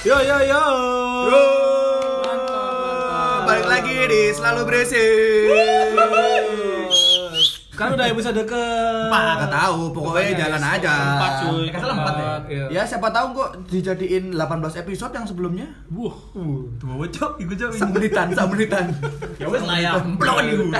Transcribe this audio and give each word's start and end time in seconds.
Yo 0.00 0.16
yo 0.16 0.36
yo. 0.44 0.62
Balik 3.44 3.66
lagi 3.66 3.96
di 4.06 4.20
selalu 4.30 4.60
berisik. 4.64 5.50
Kan 7.72 7.94
udah 7.94 8.10
episode 8.10 8.42
ke 8.42 8.62
Empat, 9.06 9.38
nggak 9.38 9.52
tahu, 9.54 9.94
pokoknya 9.94 10.34
jalan 10.36 10.58
aja. 10.60 10.94
Empat 11.14 11.32
cuy. 11.40 11.64
Nggak 11.64 11.78
salah 11.80 11.94
empat 11.96 12.14
ya? 12.16 12.26
Iya. 12.44 12.64
Ya 12.68 12.82
siapa 12.82 13.06
tahu 13.08 13.26
kok 13.32 13.50
dijadiin 13.66 14.34
18 14.34 14.82
episode 14.82 15.12
yang 15.14 15.22
sebelumnya. 15.24 15.66
Wuh. 15.88 16.10
Dua 16.74 17.06
cok. 17.06 17.38
Sak 17.70 17.90
menitan, 17.92 18.34
sak 18.34 18.50
menitan. 18.50 18.90
Ya 19.38 19.46
wes 19.46 19.62
lah 19.62 19.78
ya. 19.78 19.94
Blok 19.94 20.42
iku. 20.42 20.66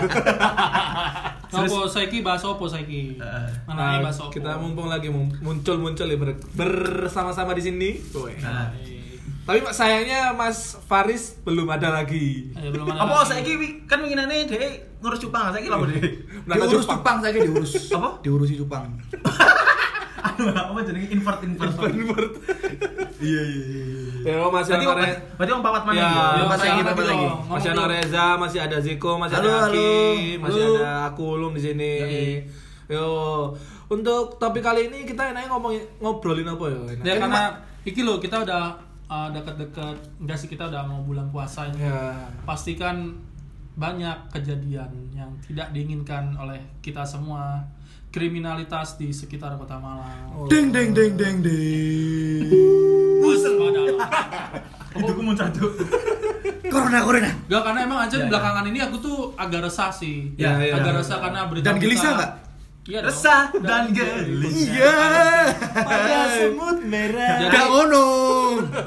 Apa 1.48 1.64
saiki 1.88 2.20
bahas 2.20 2.44
apa 2.44 2.60
saiki? 2.66 3.16
Mana 3.64 3.96
Nah, 3.96 4.04
bahas 4.04 4.20
apa? 4.20 4.28
kita 4.28 4.60
mumpung 4.60 4.84
lagi 4.84 5.08
mum- 5.08 5.32
muncul-muncul 5.40 6.04
ya 6.04 6.14
ber- 6.14 6.36
bersama-sama 6.52 7.56
di 7.56 7.62
sini. 7.64 7.90
Woy. 8.12 8.36
Nah. 8.38 8.68
Tapi 9.48 9.64
Pak, 9.64 9.72
sayangnya 9.72 10.20
Mas 10.30 10.76
Faris 10.84 11.40
belum 11.40 11.64
ada 11.66 11.88
lagi. 11.90 12.52
Eh, 12.52 12.68
belum 12.68 12.84
ada 12.86 13.00
Apa 13.00 13.14
lagi. 13.18 13.28
saiki 13.32 13.52
wi- 13.56 13.76
kan 13.88 13.96
winginane 13.98 14.44
dhek 14.44 15.00
ngurus 15.00 15.16
cupang, 15.18 15.48
saiki 15.48 15.66
lho 15.66 15.80
dhek. 15.82 16.04
Berangkat 16.44 16.68
Diurus 16.68 16.84
Jepang. 16.84 16.98
cupang 16.98 17.16
saja 17.18 17.38
diurus. 17.40 17.72
Apa? 17.96 18.08
Diurusi 18.20 18.54
cupang. 18.54 18.84
Aduh, 20.18 20.50
apa 20.50 20.82
jenenge 20.82 21.08
invert 21.08 21.40
invert. 21.40 21.72
Iya 23.18 23.42
iya 23.42 23.64
iya. 23.66 23.98
Ya, 24.28 24.46
masih 24.46 24.72
ada 24.72 24.84
om- 24.84 24.94
Re- 24.96 25.18
berarti 25.34 25.50
om 25.50 25.58
papat 25.60 25.82
mana 25.82 25.96
Ya? 25.96 26.10
Empat 26.38 26.58
Yang 26.60 26.78
lagi, 27.02 27.26
masih 27.48 27.68
ada. 27.72 27.84
Reza, 27.88 28.26
masih 28.36 28.58
ada 28.60 28.76
Ziko, 28.78 29.12
masih 29.16 29.34
Halo, 29.34 29.48
ada 29.48 29.66
Aki, 29.66 29.74
halo. 29.74 30.38
masih 30.38 30.60
Halo. 30.60 30.74
ada 30.76 30.90
aku 31.08 31.22
Ulum 31.32 31.52
di 31.52 31.62
sini. 31.64 31.94
Yo, 32.86 33.06
untuk 33.88 34.38
topik 34.38 34.60
kali 34.60 34.86
ini 34.86 35.02
kita 35.02 35.22
enaknya 35.28 35.48
ngomongin 35.48 35.82
ngobrolin 35.98 36.46
apa 36.46 36.64
ya? 36.68 36.78
Ya 37.02 37.14
karena 37.16 37.42
iki 37.82 38.00
loh 38.02 38.18
kita 38.18 38.38
udah 38.40 38.62
uh, 39.08 39.28
dekat-dekat 39.32 39.96
enggak 40.20 40.36
sih 40.38 40.48
kita 40.48 40.68
udah 40.68 40.84
mau 40.84 41.00
bulan 41.02 41.32
puasa 41.32 41.68
ini. 41.68 41.80
Ya. 41.82 42.28
Pastikan 42.44 43.16
banyak 43.78 44.30
kejadian 44.34 44.90
yang 45.14 45.30
tidak 45.44 45.72
diinginkan 45.72 46.36
oleh 46.36 46.60
kita 46.84 47.02
semua. 47.02 47.64
Kriminalitas 48.08 48.96
di 48.96 49.12
sekitar 49.12 49.60
Kota 49.60 49.76
Malang. 49.76 50.32
Oh. 50.32 50.48
Deng 50.48 50.72
deng 50.72 50.96
deng 50.96 51.12
deng 51.20 51.44
deng. 51.44 52.48
Itu 54.98 55.10
ku 55.12 55.20
muncul 55.22 55.44
cok. 55.44 55.72
Corona 56.72 57.04
corona. 57.04 57.30
Gak 57.46 57.62
karena 57.62 57.80
emang 57.84 57.98
aja 58.08 58.16
Ya, 58.16 58.24
ya. 58.24 58.28
belakangan 58.32 58.64
ini 58.72 58.78
aku 58.80 58.96
tuh 58.98 59.18
agak 59.36 59.68
resah 59.68 59.92
sih. 59.92 60.32
Ya, 60.40 60.56
ya, 60.56 60.80
agak 60.80 60.96
ya. 60.96 60.98
resah 61.04 61.16
karena 61.20 61.40
berita 61.46 61.66
Dan 61.68 61.76
gelisah 61.76 62.10
nggak? 62.16 62.32
Iya 62.88 62.98
dong. 62.98 63.12
Resah 63.12 63.42
dan 63.60 63.82
gelisah. 63.92 64.64
Iya. 64.64 64.96
Pada 65.78 66.18
semut 66.32 66.78
merah. 66.82 67.36
Jadi- 67.38 67.52
Gak 67.52 67.66
ngono. 67.68 68.06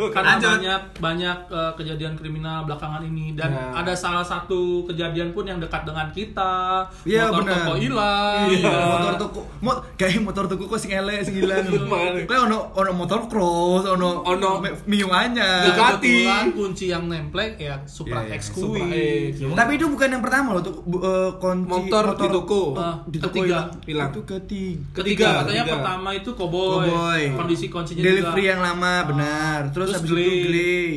karena 0.10 0.36
Lanjut. 0.36 0.50
banyak 0.52 0.82
banyak 1.00 1.38
uh, 1.48 1.72
kejadian 1.74 2.14
kriminal 2.14 2.66
belakangan 2.66 3.02
ini 3.04 3.34
dan 3.34 3.52
Ya. 3.52 3.72
ada 3.74 3.94
salah 3.94 4.24
satu 4.24 4.84
kejadian 4.86 5.32
pun 5.32 5.44
yang 5.44 5.58
dekat 5.58 5.84
dengan 5.84 6.08
kita 6.10 6.84
Iya, 7.04 7.30
motor 7.30 7.42
benar. 7.44 7.56
toko 7.62 7.74
hilang 7.78 8.46
Iya. 8.50 8.68
ya. 8.68 8.84
motor 8.90 9.14
tuku 9.18 9.40
mot 9.60 9.78
kayak 9.96 10.20
motor 10.20 10.44
tuku 10.46 10.64
kok 10.66 10.78
sing 10.78 10.92
elek 10.92 11.22
sing 11.22 11.36
ilang 11.38 11.64
Gimana? 11.64 12.20
kayak 12.28 12.42
ono 12.44 12.58
ono 12.74 12.92
motor 12.92 13.28
cross 13.28 13.84
ono 13.86 14.24
Ono 14.26 14.50
Mio 14.86 15.08
anyar 15.10 15.68
Ducati. 15.68 16.26
kunci 16.52 16.86
yang 16.88 17.06
nemplek 17.06 17.56
ya 17.58 17.80
Supra 17.86 18.24
Iya, 18.24 18.30
iya, 18.30 18.36
X 18.36 18.42
Supra 18.52 18.82
Kui. 18.82 19.32
X. 19.32 19.36
tapi 19.54 19.72
itu 19.76 19.86
bukan 19.88 20.08
yang 20.10 20.22
pertama 20.22 20.48
loh 20.54 20.62
tuh 20.62 20.74
eh, 20.98 21.32
kunci 21.38 21.70
Motor 21.70 22.06
di 22.14 22.28
toko. 22.30 22.62
Ah, 22.74 22.96
di 23.06 23.18
toko 23.18 23.30
ketiga. 23.36 23.58
Hilang. 23.92 24.10
itu 24.10 24.22
ketiga 24.24 24.96
Ketiga, 24.96 25.28
katanya 25.38 25.64
ketiga. 25.64 25.76
pertama 25.76 26.10
itu 26.12 26.30
Cowboy. 26.32 26.72
Cowboy. 26.82 27.22
Kondisi 27.34 27.66
kuncinya 27.68 28.02
delivery 28.02 28.24
juga. 28.40 28.50
yang 28.50 28.60
lama 28.62 28.94
benar 29.06 29.60
terus, 29.70 29.88
Terus 29.88 29.98
habis 29.98 30.10
Glay. 30.10 30.26
itu 30.26 30.40
Glay 30.46 30.90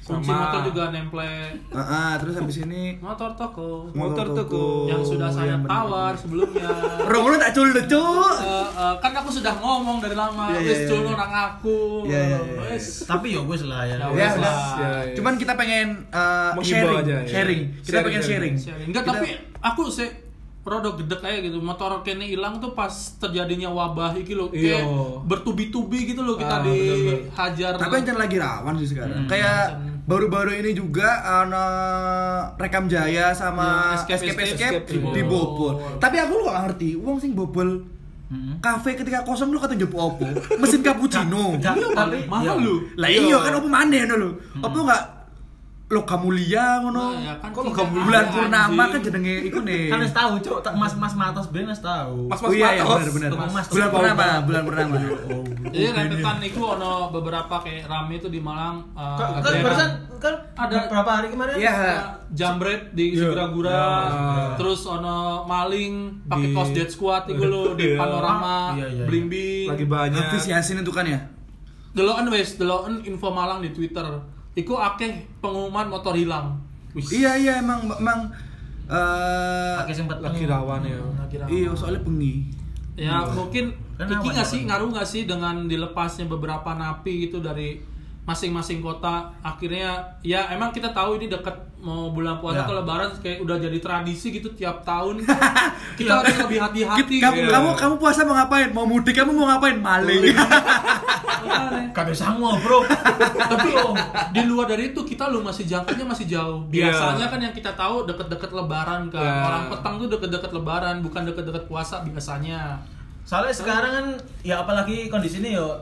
kunci 0.00 0.24
Sama. 0.24 0.40
motor 0.40 0.60
juga 0.64 0.84
nemplek. 0.88 1.52
Ah, 1.68 1.80
ah, 1.84 2.12
terus 2.16 2.32
habis 2.32 2.56
ini 2.58 2.96
Motor 2.96 3.28
toko 3.34 3.92
Motor 3.92 4.32
toko. 4.32 4.88
yang 4.88 5.04
sudah 5.04 5.28
saya 5.28 5.52
yang 5.52 5.60
benar. 5.60 5.84
tawar 5.84 6.16
sebelumnya. 6.16 6.64
Romo 7.12 7.36
tak 7.36 7.52
cul 7.52 7.68
cuk 7.76 8.32
Eh, 8.40 8.68
eh, 8.74 8.94
kan 8.98 9.12
aku 9.12 9.28
sudah 9.28 9.52
ngomong 9.54 10.00
dari 10.00 10.16
lama, 10.16 10.48
Iya, 10.48 10.58
iya, 10.58 10.64
wis 10.64 10.78
iya. 10.78 10.88
culun 10.88 11.12
orang 11.12 11.32
aku. 11.52 12.08
Iya, 12.08 12.20
iya, 12.24 12.38
iya. 12.40 12.60
Wis. 12.72 13.04
Tapi 13.04 13.36
ya 13.36 13.40
wes 13.44 13.62
lah 13.62 13.84
ya. 13.84 13.96
Ya, 13.98 14.08
ya 14.08 14.28
lah. 14.34 14.56
Ya, 14.74 14.88
ya. 15.04 15.12
cuman 15.12 15.32
kita 15.36 15.52
pengen 15.54 15.86
Menghibur 16.56 16.64
sharing 16.64 16.96
aja, 16.98 17.12
ya. 17.14 17.28
sharing 17.28 17.60
kita 17.76 17.84
Sharing, 17.84 18.04
pengen 18.06 18.22
sharing. 18.22 18.54
sharing 18.54 18.56
Sharing. 18.56 18.88
Enggak, 18.88 19.02
Kita- 19.04 19.12
tapi 19.14 19.28
aku 19.60 19.82
sih 19.92 20.08
rodok 20.70 20.94
gede 20.98 21.16
kayak 21.16 21.40
gitu. 21.42 21.58
Motor 21.58 22.00
kene 22.00 22.24
hilang 22.24 22.56
tuh 22.56 22.72
pas 22.72 22.90
terjadinya 23.16 23.68
wabah 23.68 24.12
iki 24.14 24.32
loh 24.32 24.48
kayak 24.48 24.80
Iya. 24.80 25.24
bertubi-tubi 25.24 26.06
gitu 26.06 26.20
loh 26.20 26.36
kita 26.36 26.54
Ah, 26.54 26.62
dihajar 26.62 27.72
tapi 27.74 28.00
yang 28.02 28.16
lagi 28.16 28.36
rawan 28.36 28.74
sih 28.76 28.88
sekarang. 28.88 29.24
Hmm, 29.24 29.26
kayak 29.26 29.60
baru-baru 30.04 30.56
ini 30.56 30.72
juga 30.72 31.08
ana 31.42 31.64
rekam 32.54 32.86
jaya 32.86 33.32
sama 33.32 33.92
Ya, 33.92 33.96
escape, 33.98 34.16
escape 34.22 34.38
escape, 34.38 34.54
escape, 34.54 34.84
di- 34.86 34.98
escape. 34.98 35.14
dibobol 35.14 35.72
tapi 35.96 36.16
aku 36.16 36.32
lu 36.34 36.44
gak 36.46 36.60
ngerti 36.66 36.88
uang 36.94 37.16
sing 37.18 37.32
bobol 37.32 37.84
Hmm. 38.28 38.56
kafe 38.58 38.92
ketika 38.94 39.20
kosong 39.22 39.48
lu 39.48 39.56
kata 39.56 39.72
njupuk 39.72 39.96
opo? 39.96 40.28
Mesin 40.54 40.84
cappuccino. 40.84 41.56
Tapi 41.56 41.80
mahal 42.28 42.60
ya. 42.60 42.60
lu. 42.60 42.84
Lah 42.94 43.08
iya 43.08 43.36
kan 43.38 43.56
opo 43.56 43.64
maneh 43.66 44.04
ngono 44.04 44.16
lho. 44.18 44.30
Opo 44.60 44.84
gak 44.84 45.17
logam 45.88 46.20
mulia 46.20 46.80
ngono 46.80 47.00
Nah, 47.10 47.20
ya 47.22 47.34
kan 47.40 47.48
Kok 47.48 47.62
logam 47.66 47.88
bulan 47.88 48.24
purnama 48.28 48.82
kan 48.86 49.00
jenenge 49.00 49.34
iku 49.42 49.58
nih 49.60 49.88
Kan 49.88 49.98
wis 49.98 50.12
tahu 50.12 50.36
cok, 50.36 50.58
tak 50.60 50.74
mas 50.74 50.92
mas 50.94 51.14
matos 51.14 51.48
ben 51.48 51.64
wis 51.64 51.80
tahu. 51.80 52.28
Mas 52.28 52.38
oh 52.38 52.52
iya 52.52 52.76
iya 52.76 52.84
Matos. 52.84 52.92
benar 52.92 53.10
benar 53.10 53.30
Tukang 53.32 53.50
mas, 53.50 53.66
bulan 53.66 53.88
purnama 53.88 54.26
bulan 54.44 54.62
purnama 54.62 54.94
jadi 55.68 55.88
rentetan 55.90 56.36
itu 56.42 56.60
ono 56.60 56.92
beberapa 57.08 57.54
kayak 57.58 57.84
rame 57.86 58.14
itu 58.14 58.28
di 58.28 58.36
Malang 58.38 58.84
uh, 58.92 59.16
Kan 59.16 59.28
ada 59.34 59.40
kan 59.42 59.52
barusan 59.62 59.90
kan 60.18 60.34
Ada- 60.58 60.88
berapa 60.88 61.10
hari 61.14 61.28
kemarin? 61.30 61.54
Iya. 61.56 61.76
jambret 62.30 62.92
di 62.92 63.04
Iya. 63.10 63.20
Segura-gura 63.24 63.72
Ya. 63.72 64.44
terus 64.54 64.84
ono 64.84 65.18
maling 65.44 66.20
pakai 66.26 66.44
Di- 66.44 66.54
kos 66.54 66.68
dead 66.70 66.88
squad 66.88 67.24
itu 67.26 67.40
lo 67.42 67.72
di 67.72 67.84
Iya. 67.86 67.96
panorama 67.96 68.76
Iya, 68.76 68.84
iya, 68.84 68.88
iya. 68.94 69.04
blimbing 69.04 69.66
Lagi 69.66 69.86
banyak. 69.86 70.20
Hafiz 70.22 70.44
Yasin 70.46 70.78
itu 70.78 70.90
kan 70.90 71.04
ya 71.04 71.20
deloken 71.90 72.28
wes 72.28 72.54
deloken 72.54 73.00
info 73.02 73.28
Malang 73.30 73.58
di 73.58 73.72
Twitter 73.72 74.04
Iku 74.58 74.74
akeh 74.74 75.12
pengumuman 75.38 75.86
motor 75.86 76.18
hilang 76.18 76.58
Wis. 76.90 77.14
iya 77.14 77.38
iya 77.38 77.52
emang 77.62 77.86
emang 77.94 78.26
eh 78.88 79.94
sempet 79.94 80.18
Lagi 80.18 80.48
rawan 80.48 80.82
ya. 80.82 80.98
Lagi 81.14 81.36
rawan. 81.38 81.48
iya 81.48 81.70
soalnya 81.72 82.02
bengi 82.02 82.50
Ya 82.98 83.22
mungkin 83.30 83.70
Kan 83.94 84.10
iki 84.10 84.30
nggak 84.30 84.46
sih 84.46 84.60
ngaruh 84.66 84.90
nggak 84.90 85.06
sih 85.06 85.22
dengan 85.26 85.66
dilepasnya 85.66 86.26
beberapa 86.26 86.74
napi 86.74 87.26
gitu 87.26 87.38
dari 87.38 87.78
masing-masing 88.28 88.78
kota 88.78 89.24
akhirnya 89.40 89.96
ya 90.20 90.44
emang 90.50 90.68
kita 90.68 90.92
tahu 90.92 91.16
ini 91.16 91.26
dekat 91.26 91.48
mau 91.78 92.10
bulan 92.10 92.36
puasa 92.36 92.60
Ya. 92.60 92.62
atau 92.62 92.76
lebaran 92.76 93.08
kayak 93.16 93.40
udah 93.40 93.56
jadi 93.56 93.78
tradisi 93.78 94.28
gitu 94.30 94.52
tiap 94.52 94.84
tahun 94.84 95.24
kita 95.98 96.12
harus 96.12 96.36
lebih 96.38 96.58
hati-hati 96.60 97.00
Kit- 97.08 97.22
kamu 97.24 97.38
gitu. 97.40 97.48
kamu 97.48 97.68
kamu 97.72 97.94
puasa 97.96 98.22
mau 98.22 98.36
ngapain 98.36 98.68
mau 98.68 98.84
mudik 98.84 99.14
kamu 99.14 99.32
mau 99.32 99.48
ngapain 99.48 99.78
maling. 99.78 100.36
Kagak 101.90 102.12
sama 102.14 102.58
bro. 102.58 102.84
tapi 103.38 103.70
oh, 103.74 103.94
di 104.30 104.42
luar 104.44 104.68
dari 104.68 104.90
itu 104.90 105.00
kita 105.02 105.26
lu 105.26 105.40
masih 105.40 105.64
jangkaunya 105.64 106.04
masih 106.04 106.26
jauh 106.28 106.60
Iya. 106.68 106.92
biasanya 106.92 107.26
kan 107.26 107.40
yang 107.40 107.54
kita 107.54 107.72
tahu 107.72 108.04
deket-deket 108.04 108.50
lebaran 108.52 109.08
kan 109.08 109.18
Ya. 109.18 109.34
orang 109.42 109.64
petang 109.68 109.94
tuh 109.96 110.08
deket-deket 110.08 110.50
lebaran 110.52 111.00
bukan 111.00 111.22
deket-deket 111.24 111.64
puasa 111.64 112.02
biasanya 112.02 112.76
Soalnya 113.22 113.52
sekarang 113.54 113.92
kan 113.92 114.06
ya 114.42 114.56
apalagi 114.58 115.06
kondisi 115.06 115.38
ini 115.38 115.52
yo 115.52 115.76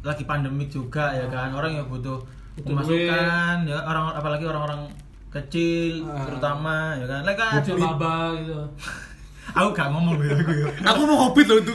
lagi 0.00 0.24
pandemik 0.24 0.68
juga 0.68 1.12
ya 1.12 1.26
kan. 1.26 1.50
Orang 1.50 1.72
ya 1.72 1.82
butuh 1.82 2.18
pemasukan 2.60 3.56
ya 3.64 3.78
orang 3.80 4.12
apalagi 4.12 4.44
orang-orang 4.44 4.88
kecil 5.28 6.04
Ah. 6.04 6.24
terutama 6.24 6.76
ya 6.94 7.06
kan. 7.06 7.20
Lek 7.22 7.34
kan 7.34 7.52
kecil 7.60 7.76
duit- 7.76 7.86
baba 7.90 8.34
gitu 8.36 8.54
aku 9.50 9.68
gak 9.74 9.88
ngomong 9.90 10.14
ya 10.20 10.30
aku 10.36 10.52
ya. 10.54 10.66
aku 10.84 11.00
mau 11.04 11.18
hobbit 11.26 11.46
loh 11.46 11.58
itu 11.58 11.72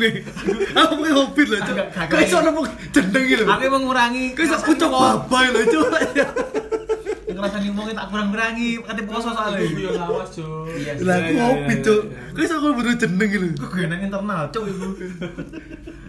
aku 0.71 0.93
mau 0.95 1.11
hobbit 1.11 1.47
loh 1.49 1.59
agak- 1.59 1.91
kau 2.07 2.19
iso 2.19 2.39
nemu 2.39 2.61
jendeng 2.89 3.25
gitu 3.27 3.43
Aku 3.43 3.67
mengurangi 3.67 4.31
kau 4.31 4.43
iso 4.43 4.55
ucap 4.63 4.87
babai 4.87 5.51
loh 5.51 5.59
coba 5.65 5.97
ngerasa 7.35 7.59
ngomongin 7.59 7.99
tak 7.99 8.07
kurang 8.07 8.31
kurangi 8.31 8.79
kate 8.79 9.03
poso 9.03 9.27
soalnya. 9.27 9.59
Iya 9.59 9.91
lawas 9.99 10.31
cuy 10.31 10.71
Iya. 10.71 11.03
lah 11.03 11.15
aku 11.19 11.31
iya, 11.35 11.43
hobbit 11.43 11.79
iya. 11.83 11.95
kau 12.31 12.41
iso 12.41 12.53
aku 12.55 12.67
butuh 12.79 12.95
jendeng 12.95 13.27
gitu 13.27 13.47
nang 13.83 13.99
internal 13.99 14.47
ibu. 14.47 14.87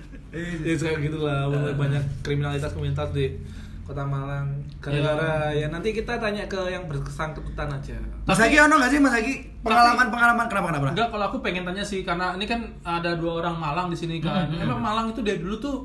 Ya 0.63 0.75
kayak 0.75 0.99
gitulah 1.03 1.49
banyak 1.75 2.03
kriminalitas 2.21 2.71
kriminalitas 2.71 3.11
di 3.11 3.27
Kota 3.83 4.03
Malang. 4.03 4.51
Gara-gara 4.79 5.53
ya 5.53 5.67
nanti 5.67 5.91
kita 5.91 6.19
tanya 6.19 6.43
ke 6.45 6.59
yang 6.67 6.85
bersangkutan 6.85 7.71
aja. 7.71 7.95
Mas 8.25 8.37
Aki 8.37 8.57
ono 8.61 8.75
nggak 8.77 8.91
sih 8.91 8.99
Mas 8.99 9.15
Aki 9.15 9.33
pengalaman 9.63 10.07
pengalaman 10.09 10.47
kenapa 10.47 10.67
kenapa 10.69 10.87
Enggak, 10.91 11.09
kalau 11.09 11.25
aku 11.27 11.39
pengen 11.39 11.63
tanya 11.63 11.83
sih 11.83 12.03
karena 12.03 12.35
ini 12.35 12.45
kan 12.45 12.61
ada 12.83 13.15
dua 13.15 13.41
orang 13.41 13.55
Malang 13.55 13.87
di 13.87 13.97
sini 13.97 14.19
kan. 14.19 14.47
Hmm, 14.47 14.59
hmm. 14.59 14.63
Emang 14.67 14.81
Malang 14.83 15.07
itu 15.11 15.23
dari 15.23 15.39
dulu 15.39 15.57
tuh 15.57 15.77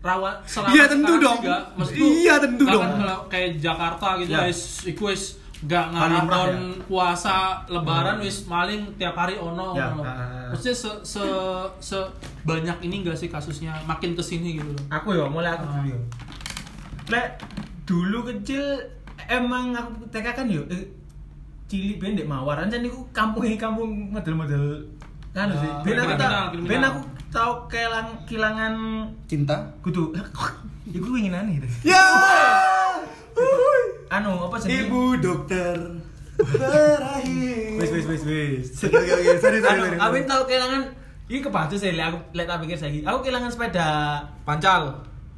rawan 0.00 0.40
selama 0.48 0.72
Iya, 0.72 0.84
tentu 0.88 1.12
dong. 1.20 1.38
juga, 1.44 1.56
maksudku, 1.76 2.00
Iya, 2.00 2.34
tentu 2.40 2.64
dong. 2.64 2.80
kan 2.80 2.92
kalau 2.96 3.18
kayak 3.28 3.50
Jakarta 3.60 4.08
gitu 4.16 4.32
Ya. 4.32 4.48
wis 4.48 4.60
iku 4.88 5.12
wis 5.12 5.36
gak 5.60 5.92
ngarakon 5.92 6.48
ya? 6.48 6.56
puasa 6.88 7.36
lebaran 7.68 8.16
wis 8.24 8.48
maling 8.48 8.96
tiap 8.96 9.12
hari 9.12 9.36
ono 9.36 9.76
Ya, 9.76 9.92
ono. 9.92 10.00
ah. 10.00 10.48
Maksudnya 10.48 10.72
se, 10.72 10.90
se, 11.04 11.24
se 11.84 11.98
banyak 12.40 12.76
ini 12.80 13.00
enggak 13.00 13.16
sih 13.16 13.28
kasusnya 13.28 13.76
makin 13.84 14.12
ke 14.12 14.22
sini 14.22 14.56
gitu 14.56 14.70
loh. 14.70 14.84
Aku 14.88 15.12
ya 15.12 15.26
mulai 15.26 15.52
aku 15.52 15.64
Ah. 15.64 15.72
dulu 15.76 15.88
ya. 15.88 15.98
Lek 17.08 17.26
dulu 17.84 18.18
kecil 18.24 18.62
emang 19.26 19.72
aku 19.72 20.08
TK 20.08 20.26
kan 20.32 20.46
yo 20.46 20.62
eh, 20.68 20.86
cilik 21.66 21.96
ben 21.96 22.14
ndek 22.14 22.24
Mawar 22.24 22.64
niku 22.66 23.04
kampung 23.10 23.44
kampung 23.56 23.90
model-model 24.10 24.82
kan 25.30 25.46
sih. 25.52 25.64
Ah, 25.64 25.82
Ben 25.82 25.94
aku 25.94 26.12
kriminal. 26.50 26.66
ben 26.66 26.82
aku 26.82 27.00
tau 27.30 27.52
kelang 27.66 28.08
kilangan 28.26 28.74
Cinta. 29.24 29.54
kudu 29.80 30.10
iku 30.90 31.14
ingin 31.14 31.34
aneh 31.34 31.62
deh. 31.62 31.70
Ya. 31.86 32.02
Anu 34.10 34.50
apa 34.50 34.58
sih? 34.58 34.74
Ibu 34.86 35.22
dokter 35.22 35.76
berakhir. 36.40 37.78
Wis 37.78 37.90
wis 37.92 38.06
wis 38.10 38.22
wis. 38.26 38.66
Oke. 38.82 38.98
Sorry 39.38 39.58
sorry. 39.62 39.78
Anu, 39.78 39.82
sorry. 39.86 39.98
aku 40.00 40.16
tau 40.26 40.42
kelangan 40.48 40.82
iki 41.30 41.38
kebaca 41.40 41.70
sih 41.72 41.94
lek 41.94 42.02
aku 42.04 42.18
lek 42.34 42.44
tak 42.44 42.58
pikir 42.58 42.74
saiki. 42.74 43.00
Aku 43.00 43.22
kelangan 43.22 43.46
sepeda 43.46 44.18
Pancal. 44.42 44.90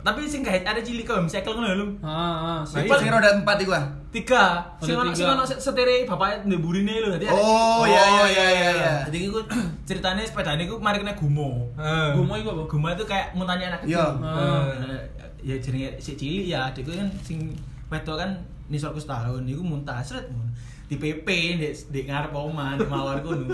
tapi 0.02 0.26
sing 0.26 0.42
gak 0.42 0.66
ada 0.66 0.82
cilik 0.82 1.06
kok 1.06 1.22
cycle 1.30 1.54
ngono 1.54 1.78
lho. 1.78 1.86
Ah, 2.02 2.10
ah, 2.10 2.60
Nah. 2.66 2.98
Sing 2.98 3.06
roda 3.06 3.38
empat 3.38 3.54
iku 3.60 3.70
ah. 3.70 3.86
Tiga. 4.10 4.58
Sing 4.82 4.98
Ada 4.98 4.98
ono 4.98 5.12
sing 5.14 5.22
tiga. 5.22 5.36
ono 5.38 5.44
setere 5.46 5.96
bapaknya 6.02 6.36
ndeburine 6.42 6.94
lho. 6.98 7.14
Dadi 7.14 7.30
Oh 7.30 7.86
iya 7.86 8.02
iya 8.02 8.24
iya 8.26 8.46
iya. 8.50 8.70
iya. 8.74 8.94
Jadi 9.06 9.30
iku 9.30 9.38
ceritanya 9.86 10.26
sepeda 10.26 10.58
ini 10.58 10.66
mari 10.74 10.98
kena 10.98 11.14
gumo. 11.14 11.70
Gumo 12.18 12.34
iku 12.34 12.50
apa? 12.50 12.62
Gumo 12.66 12.90
itu 12.90 13.04
kayak 13.06 13.30
muntahnya 13.38 13.70
anak 13.70 13.86
kecil. 13.86 13.94
Iya. 13.94 14.98
Ya 15.38 15.54
jenenge 15.58 15.94
si 15.98 16.18
cilik 16.18 16.46
ya, 16.48 16.66
adikku 16.66 16.90
kan 16.90 17.06
sing 17.22 17.54
wedok 17.86 18.18
kan 18.18 18.30
nisorku 18.66 18.98
setahun 18.98 19.46
iku 19.46 19.62
muntah 19.62 20.02
sret 20.02 20.26
ngono. 20.26 20.50
Di 20.92 21.00
PP 21.00 21.28
di, 21.56 21.68
di 21.88 22.00
ngarep 22.04 22.36
oman 22.36 22.76
di 22.76 22.84
mawar 22.84 23.24
kono. 23.24 23.48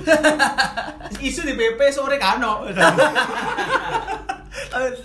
Isu 1.22 1.46
di 1.46 1.54
PP 1.54 1.78
sore 1.88 2.18
kano. 2.18 2.66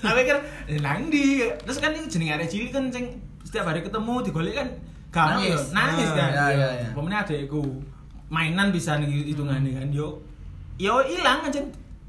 Pikir 0.03 0.37
"Eh, 0.65 0.79
nang 0.81 1.09
di 1.09 1.45
terus 1.61 1.77
kan 1.77 1.93
ini 1.93 2.09
jeneng 2.09 2.33
arek 2.33 2.49
cilik 2.49 2.71
kan 2.71 2.89
sing 2.89 3.21
setiap 3.43 3.69
hari 3.69 3.85
ketemu 3.85 4.23
digolek 4.23 4.55
kan 4.55 4.67
gak 5.13 5.27
Nangis. 5.37 5.61
nangis 5.69 6.09
Ah, 6.09 6.15
kan. 6.17 6.31
ya, 6.33 6.45
ya, 6.49 6.69
ya. 6.81 6.89
Mainan 8.33 8.73
bisa 8.73 8.97
nih 8.97 9.29
hitungane 9.29 9.69
kan 9.69 9.93
yo 9.93 10.17
yo 10.81 11.05
ilang 11.05 11.45
aja 11.45 11.61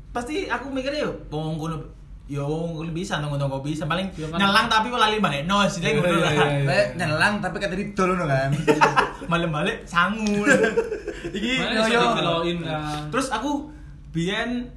pasti 0.08 0.48
aku 0.48 0.72
mikir 0.72 0.96
yo 0.96 1.12
wong 1.28 1.60
kono 1.60 1.76
yo 2.24 2.44
bisa 2.88 3.20
nongko 3.20 3.60
bisa. 3.60 3.84
Paling 3.84 4.08
Yo 4.12 4.26
kan- 4.26 4.40
nyelang 4.40 4.66
tapi 4.66 4.88
lali 4.88 5.18
balik. 5.18 5.44
No 5.44 5.60
sih 5.64 5.80
Iya, 5.80 6.00
ngono 6.00 6.08
iya, 6.08 6.18
lah. 6.18 6.32
iya, 6.32 6.82
nyelang 6.96 7.34
tapi 7.38 7.56
kata 7.58 7.74
didol 7.74 8.12
ngono 8.12 8.24
kan. 8.26 8.48
malam 9.30 9.50
balik 9.50 9.84
sangu 9.84 10.44
iki 11.36 11.56
yo, 11.56 12.00
kan. 12.60 13.08
terus 13.08 13.28
aku 13.28 13.68
biyen 14.10 14.68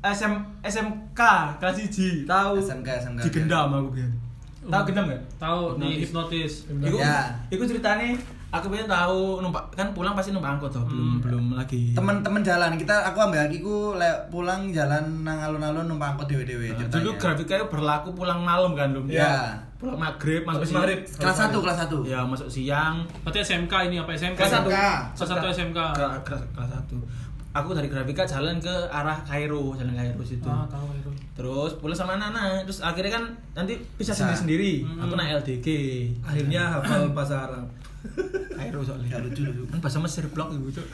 SM 0.00 0.34
SMK 0.60 1.20
kelas 1.56 1.78
1 1.78 2.26
tahu 2.26 2.58
SMK, 2.58 2.88
SMK. 3.00 3.20
digendam 3.22 3.70
aku 3.70 3.88
biyen. 3.92 4.10
Tahu 4.62 4.82
gendam 4.84 5.04
gak 5.06 5.22
Tahu 5.38 5.62
di 5.76 6.02
Hipnotis. 6.02 6.66
Iku, 6.66 6.98
Ya. 6.98 7.34
iku 7.48 7.62
ceritanya 7.62 8.14
aku 8.52 8.68
pengen 8.68 8.84
tahu 8.84 9.40
numpak 9.40 9.64
kan 9.72 9.88
pulang 9.90 10.12
pasti 10.12 10.28
numpak 10.28 10.52
angkot 10.52 10.68
toh, 10.70 10.84
belum 10.84 11.08
Hmm. 11.08 11.18
belum 11.18 11.44
lagi. 11.54 11.96
Temen-temen 11.96 12.42
jalan 12.42 12.76
kita 12.76 12.92
aku 13.02 13.18
ambil 13.18 13.40
lagi 13.42 13.58
ku 13.58 13.96
lek 13.96 14.28
pulang 14.28 14.68
jalan 14.68 15.02
nang 15.20 15.40
alun-alun 15.40 15.88
numpak 15.88 16.12
angkot 16.12 16.28
dewe-dewe 16.28 16.68
Nah, 16.70 16.84
dulu 16.86 17.16
grafiknya 17.16 17.64
berlaku 17.64 18.12
pulang 18.12 18.44
malam 18.44 18.76
kan 18.76 18.92
lum. 18.92 19.08
Ya. 19.08 19.56
Pulang 19.74 19.96
maghrib, 19.96 20.44
masuk 20.44 20.62
siang. 20.62 20.78
maghrib. 20.78 21.00
Kelas 21.02 21.36
1 21.42 21.58
kelas 21.58 21.78
1. 21.82 22.04
Ya 22.04 22.20
masuk 22.22 22.46
siang. 22.46 23.02
Berarti 23.24 23.40
SMK 23.40 23.72
ini 23.88 23.96
apa 23.96 24.12
SMK? 24.12 24.36
Kelas 24.36 24.52
satu. 24.52 24.68
Kelas 24.68 25.26
satu 25.26 25.46
SMK. 25.48 25.78
Kelas, 26.22 26.68
satu. 26.70 26.96
Aku 27.52 27.72
dari 27.72 27.84
grafika 27.84 28.24
jalan 28.24 28.56
ke 28.56 28.72
arah 28.88 29.20
Kairo, 29.22 29.72
jalan 29.74 29.92
Kairo 29.92 30.20
situ. 30.22 30.44
Ah, 30.46 30.64
tahu 30.66 30.88
itu. 30.94 31.10
Terus 31.32 31.76
pulang 31.76 31.92
sama 31.92 32.16
anak-anak, 32.16 32.64
terus 32.64 32.80
akhirnya 32.80 33.12
kan 33.12 33.24
nanti 33.52 33.76
bisa 33.92 34.12
Bisa. 34.12 34.24
sendiri-sendiri. 34.24 34.80
Hmm. 34.82 35.04
Aku 35.04 35.12
naik 35.14 35.40
LDG. 35.42 35.66
Akhirnya 36.22 36.62
hafal 36.70 37.12
bahasa 37.12 37.44
Arab. 37.44 37.68
Kairo 38.52 38.80
soalnya. 38.80 39.08
Ya 39.08 39.18
lucu 39.18 39.42
lucu. 39.42 39.62
kan 39.66 39.78
bahasa 39.78 39.98
Mesir 39.98 40.24
blok 40.26 40.50
ibu 40.50 40.68
cuk. 40.70 40.86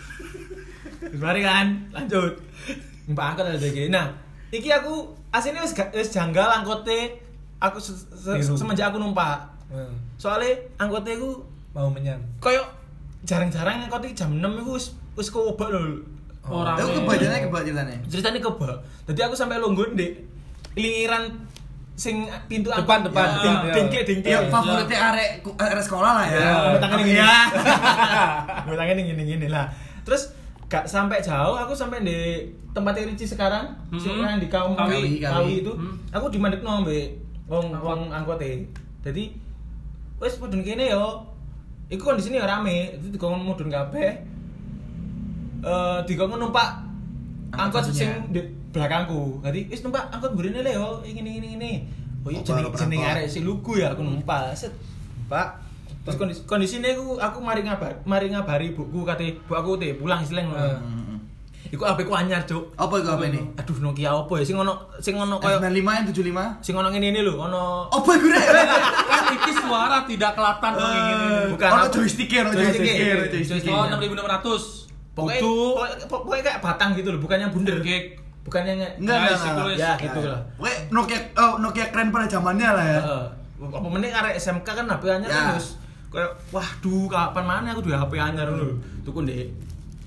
Mari 1.14 1.40
kan? 1.40 1.66
Lanjut. 1.90 2.36
Mbak 3.06 3.24
angkot 3.26 3.44
ada 3.44 3.56
lagi. 3.56 3.88
Nah 3.88 4.12
iki 4.48 4.68
aku 4.68 4.92
aslinya 5.28 5.60
wis 5.60 5.72
wis 5.92 6.08
janggal 6.08 6.48
angkote. 6.52 7.20
Aku 7.58 7.76
se- 7.76 7.96
se- 8.14 8.38
semenjak 8.54 8.88
aku 8.88 8.98
numpak. 8.98 9.42
Eh, 9.68 9.90
soalnya 10.14 10.52
angkote 10.76 11.10
aku 11.10 11.42
Mau 11.70 11.88
menyan. 11.88 12.16
koyo 12.38 12.62
jarang-jarang 13.22 13.84
angkote 13.84 14.12
jam 14.12 14.30
6 14.32 14.40
iku 14.56 14.72
wis 14.74 14.86
wis 15.14 15.28
kobak 15.28 15.68
lho. 15.68 16.00
Oh, 16.44 16.64
rame. 16.64 16.80
Aku 16.80 17.02
kebacaannya 17.02 17.44
kebak 17.44 17.62
ceritanya. 18.08 18.40
kebak. 18.40 18.76
Jadi 19.04 19.20
aku 19.20 19.34
sampai 19.34 19.58
longgon 19.58 19.92
dek 19.92 20.16
lingiran 20.74 21.28
sing 21.98 22.30
pintu 22.46 22.70
Depan, 22.70 23.02
depan, 23.02 23.26
Ya, 23.36 23.50
ya. 23.60 23.74
dengkle 23.74 24.06
dengkle 24.06 24.30
Ya 24.30 24.38
favoritnya 24.46 24.98
arek 25.10 25.42
ku- 25.42 25.58
arek 25.58 25.82
sekolah 25.82 26.10
lah 26.14 26.24
ya. 26.24 26.38
Ya. 26.38 26.52
Gue 26.70 26.78
tangan 26.78 26.96
Oke. 26.96 27.04
ini 27.04 27.12
ya. 27.20 27.32
Tangan 28.62 28.94
ini 28.94 29.02
gini 29.04 29.22
gini 29.26 29.46
lah. 29.50 29.66
Terus 30.06 30.30
gak 30.66 30.86
sampai 30.86 31.18
jauh, 31.18 31.56
aku 31.56 31.74
sampai 31.74 32.00
di 32.00 32.44
tempat 32.70 32.94
Ricci 32.94 33.26
sekarang, 33.26 33.66
Mhm. 33.90 33.98
sing 33.98 34.14
yang 34.14 34.38
di 34.38 34.46
kaum 34.46 34.72
Kawi, 34.72 35.18
Kawi, 35.18 35.24
Kawi. 35.24 35.52
itu, 35.58 35.72
Hmm. 35.72 35.98
aku 36.08 36.30
dimandekno 36.30 36.86
mbek 36.86 37.18
wong 37.46 37.74
wong 37.74 38.00
angkote. 38.08 38.68
Jadi 39.02 39.34
wes 40.16 40.38
mudun 40.38 40.62
kene 40.62 40.86
yo. 40.88 41.26
Iku 41.88 42.04
kondisine 42.04 42.36
ya 42.36 42.46
rame, 42.46 42.94
itu 42.94 43.10
dikon 43.10 43.40
mudun 43.40 43.66
kabeh. 43.66 44.22
Eh 45.58 45.98
dikon 46.04 46.30
numpak 46.30 46.78
angkot 47.50 47.88
sing 47.88 48.12
di 48.28 48.38
belakangku. 48.78 49.42
Jadi 49.42 49.60
wis 49.66 49.82
numpak 49.82 50.06
angkot 50.08 50.32
burine 50.32 50.60
le 50.60 50.70
yo, 50.70 51.02
ini 51.02 51.18
ini 51.36 51.48
ini. 51.54 51.72
Oh 52.20 52.30
iya 52.30 52.38
Oh, 52.38 52.44
jeneng 52.44 52.70
jeneng 52.72 53.00
arek 53.04 53.26
si 53.26 53.40
lugu 53.40 53.76
ya 53.76 53.90
aku 53.90 54.00
numpak. 54.00 54.54
Set. 54.54 54.70
Pak, 55.26 55.60
terus 56.02 56.16
kondisi 56.16 56.40
kondisinya 56.42 56.88
aku 56.88 57.18
aku 57.18 57.38
mari 57.38 57.60
ngabar 57.60 58.00
mari 58.02 58.26
ngabari 58.28 58.72
buku 58.72 59.02
kate 59.02 59.36
bu 59.44 59.52
aku 59.52 59.76
teh 59.76 59.92
pulang 59.92 60.22
istilah 60.22 60.42
ngono. 60.42 60.58
Eh. 60.58 60.78
Hmm. 60.78 61.06
Iku 61.68 61.84
HP 61.84 62.00
ku 62.02 62.16
anyar, 62.16 62.40
Cuk. 62.42 62.72
Apa 62.74 62.96
itu 62.96 63.08
apa 63.12 63.28
ini? 63.28 63.44
Aduh 63.54 63.76
Nokia 63.78 64.08
apa 64.10 64.40
ya 64.40 64.44
sing 64.46 64.56
ono 64.56 64.88
sing 64.96 65.12
ono 65.14 65.36
koyo 65.36 65.60
S95 65.60 65.84
yang 65.84 66.06
75. 66.08 66.64
sing 66.64 66.72
ono 66.72 66.88
ngene 66.88 67.12
ini 67.12 67.20
lho, 67.20 67.36
ono 67.36 67.92
Apa 67.92 68.10
itu 68.16 68.24
rek? 68.24 68.40
Kan 69.04 69.24
iki 69.36 69.52
suara 69.52 70.00
tidak 70.08 70.32
kelihatan 70.32 70.70
kok 70.72 70.80
kayak 70.80 71.04
gini. 71.04 71.26
bukan 71.52 71.68
Ono 71.68 71.76
apa- 71.76 71.84
ono 71.84 71.92
joystick-nya. 71.92 72.40
joystick-nya. 72.48 73.68
Oh, 73.68 73.84
6600. 73.84 74.88
Pokoknya, 75.12 75.40
pokoknya, 76.06 76.42
kayak 76.46 76.60
batang 76.62 76.90
gitu 76.94 77.10
loh, 77.10 77.20
bukan 77.20 77.36
yang 77.36 77.50
bundar. 77.52 77.82
Gig. 77.82 78.16
Bukan 78.42 78.62
yang 78.62 78.78
Enggak, 78.78 78.94
Nah, 78.98 79.16
enggak, 79.18 79.32
isi 79.32 79.42
enggak. 79.44 79.56
kulis. 79.60 79.78
Ya, 79.78 79.92
gitu 79.96 80.20
lah. 80.24 80.40
Oke, 80.56 80.72
Nokia 80.88 81.18
oh, 81.36 81.52
Nokia 81.58 81.86
keren 81.88 82.08
pada 82.08 82.26
zamannya 82.26 82.68
lah 82.68 82.86
ya. 82.86 83.00
Heeh. 83.00 83.24
Apa 83.58 83.88
meneh 83.88 84.10
arek 84.10 84.34
SMK 84.36 84.64
kan 84.64 84.86
HP 84.86 85.02
anyar 85.06 85.28
Ya. 85.28 85.42
terus. 85.52 85.76
Kayak 86.08 86.30
waduh 86.48 87.04
kapan 87.06 87.44
mana 87.44 87.68
aku 87.70 87.82
duwe 87.82 87.94
HP 87.94 88.12
anyar 88.16 88.48
lho. 88.48 88.72
Tuku 89.02 89.18
ndek 89.22 89.48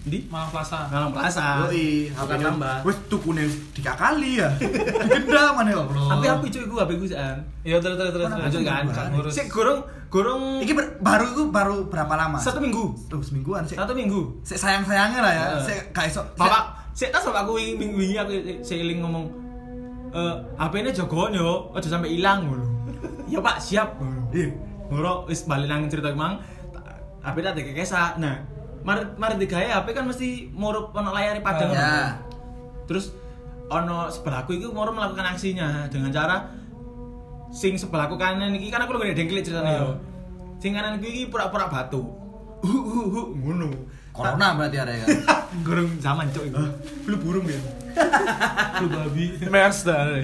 di 0.02 0.26
Malang 0.34 0.50
Plaza. 0.50 0.90
Malang 0.90 1.14
Plaza. 1.14 1.70
Yoi, 1.70 2.10
HP-nya. 2.10 2.46
tambah. 2.50 2.76
Wes 2.90 2.98
tukune 3.06 3.46
dikakali 3.78 4.42
ya. 4.42 4.50
Digendam 5.06 5.54
mana 5.54 5.72
Allah. 5.78 6.18
Tapi 6.18 6.26
apa 6.26 6.46
cuy 6.50 6.64
gue 6.66 6.80
HP 6.82 6.92
gue 6.98 7.10
sean. 7.14 7.38
Ya 7.62 7.78
terus 7.78 7.96
terus 8.02 8.12
terus 8.18 8.26
lanjut 8.26 8.62
kan. 8.66 8.84
ngurus. 9.14 9.34
Sik 9.38 9.48
gorong 9.54 9.86
gorong 10.10 10.66
Iki 10.66 10.74
baru 11.06 11.26
itu 11.30 11.44
baru 11.54 11.78
berapa 11.86 12.14
lama? 12.18 12.42
satu 12.42 12.58
minggu. 12.58 12.98
Oh, 13.14 13.22
semingguan 13.22 13.62
sih. 13.70 13.78
Satu 13.78 13.94
minggu. 13.94 14.42
Sik 14.42 14.58
sayang-sayangnya 14.58 15.20
lah 15.22 15.34
ya. 15.38 15.46
Sik 15.62 15.94
gak 15.94 16.10
iso. 16.10 16.26
Bapak, 16.34 16.92
sik 16.98 17.14
tas 17.14 17.22
bapakku 17.22 17.62
wingi 17.62 17.78
wingi 17.78 17.94
wingi 17.94 18.16
aku 18.18 18.32
seiling 18.66 19.06
ngomong 19.06 19.30
eh 20.12 20.34
HP-ne 20.58 20.90
jogoan 20.92 21.32
yo, 21.38 21.70
aja 21.78 21.88
sampai 21.88 22.18
ilang 22.18 22.50
ngono. 22.50 22.66
Ya 23.30 23.38
Pak, 23.40 23.62
siap. 23.62 24.02
Iya. 24.34 24.50
Ngoro 24.90 25.30
wis 25.30 25.46
bali 25.46 25.70
nang 25.70 25.86
cerita 25.88 26.10
mang. 26.18 26.42
HP 27.22 27.38
tak 27.46 27.54
dikekesa. 27.54 28.18
Nah, 28.18 28.34
mari 28.82 29.02
mari 29.18 29.36
digawe 29.38 29.66
HP 29.66 29.88
kan 29.94 30.06
mesti 30.10 30.50
murup 30.54 30.94
ono 30.94 31.10
layar 31.14 31.38
padang. 31.42 31.72
Ya. 31.74 32.18
Terus 32.90 33.14
ono 33.72 34.12
sebelahku 34.12 34.58
itu 34.58 34.68
mau 34.74 34.90
melakukan 34.90 35.38
aksinya 35.38 35.88
dengan 35.88 36.12
cara 36.12 36.52
sing 37.52 37.76
sebelahku 37.76 38.16
kanan 38.16 38.56
iki 38.56 38.72
kan 38.72 38.84
aku 38.84 38.96
lagi 38.98 39.16
dengklik 39.16 39.46
ceritanya 39.46 39.86
yo. 39.86 39.90
Sing 40.60 40.76
kanan 40.76 41.00
iki 41.00 41.30
pura-pura 41.30 41.68
batu. 41.72 42.04
Uh, 42.62 42.70
uh, 42.70 43.06
uh, 43.10 43.28
ngono. 43.42 43.70
Corona 44.12 44.54
berarti 44.60 44.78
ada 44.78 44.94
ya. 44.94 45.06
Gurung 45.66 45.98
zaman 46.04 46.28
cok 46.30 46.44
itu. 46.52 46.64
Flu 47.08 47.16
burung 47.18 47.48
ya. 47.48 47.62
Flu 48.78 48.88
babi. 48.92 49.26
Mers 49.48 49.88
dah. 49.88 50.20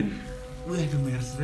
Wah, 0.67 0.77
itu 0.77 0.97
mers. 0.99 1.39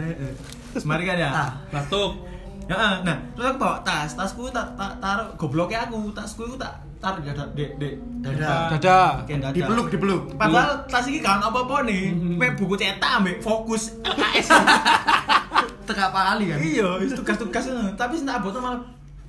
Semari 0.76 1.08
kan 1.10 1.18
ya. 1.18 1.32
Ah. 1.32 1.52
Batuk. 1.72 2.34
Ya, 2.64 2.80
ah, 2.80 2.96
nah, 3.04 3.20
terus 3.36 3.52
aku 3.52 3.58
bawa 3.60 3.84
tas, 3.84 4.16
tasku 4.16 4.48
tak 4.48 4.64
tak 4.80 4.96
taruh 5.04 5.36
gobloknya 5.36 5.84
aku, 5.84 6.16
tasku 6.16 6.48
itu 6.48 6.56
tak 6.56 6.80
di 7.14 7.22
dada, 7.26 7.44
di, 7.52 7.64
di 7.76 7.90
Dada. 8.20 8.72
Dada. 8.72 9.00
Bagian 9.20 9.40
dada. 9.42 9.52
Dipeluk, 9.52 9.88
dipeluk. 9.92 10.22
Padahal 10.34 10.88
tas 10.88 11.04
ini 11.04 11.20
gak 11.20 11.36
ono 11.38 11.46
apa-apa 11.50 11.84
nih. 11.84 12.04
Pe 12.40 12.48
buku 12.56 12.76
cetak 12.76 13.12
ambek 13.20 13.38
fokus 13.40 13.92
LKS. 14.08 14.48
Teka 15.84 16.04
apa 16.10 16.20
kali 16.32 16.44
kan? 16.48 16.58
iya, 16.64 16.88
itu 17.04 17.14
tugas-tugas. 17.20 17.68
Tapi 17.94 18.14
sing 18.16 18.24
tak 18.24 18.40
abot 18.40 18.56
malah 18.56 18.80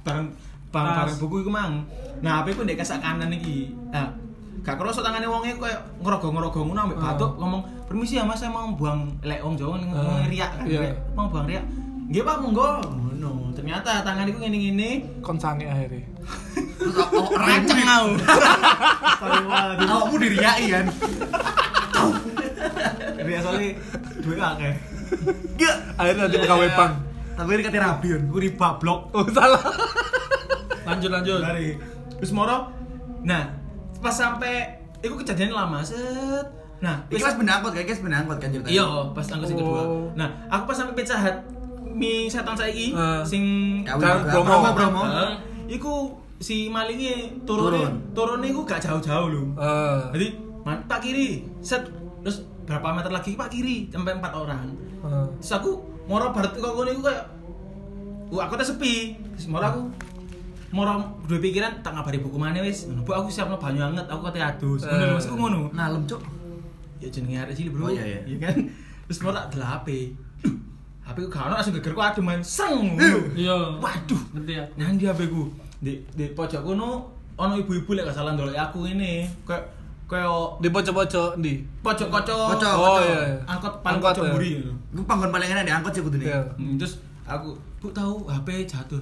bareng 0.07 0.31
bareng, 0.71 0.87
Tas. 0.89 0.99
bareng 1.03 1.17
buku 1.19 1.37
iku 1.43 1.51
mang. 1.51 1.83
Nah, 2.23 2.41
HP 2.41 2.55
ku 2.55 2.63
ndek 2.63 2.79
kesak 2.79 3.03
kanan 3.03 3.35
iki. 3.35 3.75
Nah, 3.91 4.15
gak 4.63 4.79
kerasa 4.79 5.03
tangane 5.03 5.27
wonge 5.27 5.59
koyo 5.59 5.75
ngerogo-ngerogo 5.99 6.61
ngono 6.63 6.81
ambek 6.81 6.99
Ah. 6.99 7.05
batuk 7.11 7.35
ngomong, 7.37 7.63
"Permisi 7.85 8.15
ya 8.15 8.25
Mas, 8.25 8.39
saya 8.39 8.49
mau 8.49 8.71
buang 8.71 9.19
lek 9.21 9.43
wong 9.43 9.59
Jawa 9.59 9.83
ngomong 9.83 10.23
Ah, 10.23 10.25
riak 10.25 10.51
kan. 10.55 10.65
iya. 10.65 10.95
Mau 11.13 11.27
buang 11.27 11.45
riak." 11.45 11.67
nggih 12.05 12.21
Pak 12.21 12.37
monggo 12.37 12.85
ngono 12.85 13.49
ternyata 13.57 14.05
tanganiku 14.05 14.37
ngene-ngene 14.39 15.25
kon 15.25 15.41
sange 15.41 15.65
akhirnya 15.65 16.05
Terus 16.05 16.29
oh, 16.29 16.61
oh, 16.61 16.64
ranceng 17.35 17.81
aku. 17.85 18.11
Astagfirullahaladzim. 18.21 19.89
Awakmu 19.89 20.17
diriai 20.21 20.67
kan. 20.71 20.85
Dia 23.25 23.39
soalnya 23.41 23.69
duit 24.21 24.39
akeh. 24.41 24.75
Gak. 25.55 25.77
akhirnya 25.95 26.27
nanti 26.27 26.37
pegawai 26.43 26.69
bank 26.75 26.93
Tapi 27.39 27.49
ini 27.55 27.63
kata 27.63 27.79
rabi 27.79 28.09
kan. 28.15 28.23
Gue 28.27 28.41
dibablok. 28.51 29.01
oh 29.15 29.25
salah 29.31 29.63
Lanjut 30.85 31.11
lanjut. 31.11 31.41
Dari 31.41 31.79
terus 32.21 32.33
moro. 32.35 32.69
Nah, 33.25 33.49
pas 33.99 34.13
sampai 34.13 34.69
itu 35.01 35.15
kejadian 35.17 35.57
lama 35.57 35.81
set. 35.81 36.45
Nah, 36.85 37.01
Iki 37.09 37.25
pas 37.25 37.37
benangkot 37.41 37.73
kayak 37.73 37.87
guys 37.89 38.01
benangkot 38.05 38.37
kan 38.37 38.53
ceritanya. 38.53 38.75
Iya, 38.77 38.87
pas 39.17 39.25
tanggal 39.25 39.47
sing 39.49 39.57
kedua. 39.57 39.81
Oh. 39.81 40.07
Nah, 40.13 40.29
aku 40.53 40.69
pas 40.69 40.77
sampai 40.77 40.93
Pizza 40.93 41.17
Hut 41.17 41.37
mie 41.95 42.27
setan 42.29 42.59
saiki 42.59 42.91
Eh. 42.93 43.23
sing 43.25 43.43
Kawin 43.87 44.03
Kan 44.03 44.45
promo 44.45 44.71
promo. 44.77 45.03
Heeh. 45.09 45.33
Iku 45.73 46.13
si 46.37 46.67
malingnya 46.67 47.15
turun 47.43 47.71
Turun. 47.71 47.93
turunnya 48.13 48.49
iku 48.49 48.61
gak 48.63 48.81
jauh-jauh 48.81 49.29
lho. 49.29 49.43
Eh, 49.55 50.01
Jadi, 50.13 50.27
man, 50.61 50.83
Pak 50.85 51.01
kiri, 51.01 51.47
set 51.61 51.87
terus 52.21 52.41
berapa 52.63 52.91
meter 52.91 53.09
lagi 53.09 53.33
Pak 53.33 53.49
kiri 53.49 53.89
sampai 53.89 54.15
empat 54.15 54.33
orang. 54.33 54.67
eh. 55.01 55.27
Terus 55.39 55.53
aku 55.53 55.71
moro 56.05 56.31
barat 56.31 56.53
kok 56.53 56.65
iku 56.85 57.03
kayak 57.03 57.25
Wah, 58.29 58.49
aku 58.49 58.57
teh 58.57 58.67
sepi. 58.67 58.95
Terus 59.33 59.47
moro 59.47 59.65
aku 59.65 59.83
moro 60.71 60.93
dua 61.23 61.39
pikiran 61.39 61.79
tak 61.81 61.95
ngabari 61.95 62.19
buku 62.19 62.35
mana 62.35 62.59
wis. 62.59 62.85
Ngono, 62.85 63.03
Bu 63.03 63.13
aku 63.13 63.29
siapno 63.29 63.55
banyu 63.55 63.85
anget, 63.85 64.09
aku 64.09 64.21
kate 64.25 64.41
adus. 64.41 64.83
Ngono 64.83 64.97
lho, 64.97 65.07
Eh. 65.07 65.15
maksudku 65.15 65.37
ngono. 65.39 65.61
Nalem 65.71 66.03
cuk. 66.05 66.19
Ya 66.99 67.09
jenenge 67.09 67.37
arek 67.39 67.55
cilik, 67.55 67.73
Bro. 67.73 67.85
Oh, 67.85 67.91
iya, 67.93 68.25
iya. 68.25 68.37
kan. 68.41 68.57
Terus 69.07 69.19
moro 69.21 69.37
tak 69.37 69.55
delok 69.55 69.69
HP. 69.71 69.89
Ku 71.15 71.29
gak 71.29 71.47
ono 71.47 71.55
langsung 71.55 71.77
geger 71.77 71.93
ku 71.93 72.01
adem 72.01 72.25
man. 72.25 72.41
Seng. 72.41 72.97
Iya. 73.37 73.77
Waduh. 73.77 74.23
Ngerti 74.35 74.53
ya? 74.57 74.65
Nang 74.75 74.97
di 74.97 75.05
HP 75.05 75.29
ku. 75.29 75.53
Di 75.81 75.93
di 76.13 76.25
pojok 76.31 76.63
kono 76.63 77.11
ono 77.35 77.55
ibu-ibu 77.57 77.91
lek 77.93 78.07
gak 78.07 78.17
salah 78.17 78.33
ndolek 78.35 78.55
aku 78.55 78.87
ini. 78.87 79.27
Kayak 79.43 79.65
kayak 80.05 80.31
di 80.61 80.69
pojok-pojok 80.69 81.31
di 81.41 81.53
pojok-pojok 81.81 82.47
Pojok, 82.53 82.75
Oh, 82.77 83.01
pojok. 83.01 83.03
iya, 83.03 83.21
iya. 83.25 83.39
angkot 83.49 83.73
paling 83.81 83.99
Angkot, 83.99 84.13
pojok 84.13 84.25
ya. 84.25 84.31
mburi. 84.31 84.51
Gue 84.93 85.05
panggon 85.05 85.31
paling 85.31 85.49
enak 85.49 85.65
diangkot 85.65 85.93
sih 85.93 86.03
kudu 86.03 86.17
nih. 86.21 86.29
Iya. 86.29 86.41
Hmm, 86.55 86.75
terus 86.77 87.01
aku 87.25 87.57
bu 87.81 87.89
tahu 87.91 88.29
HP 88.29 88.49
jatuh 88.65 89.01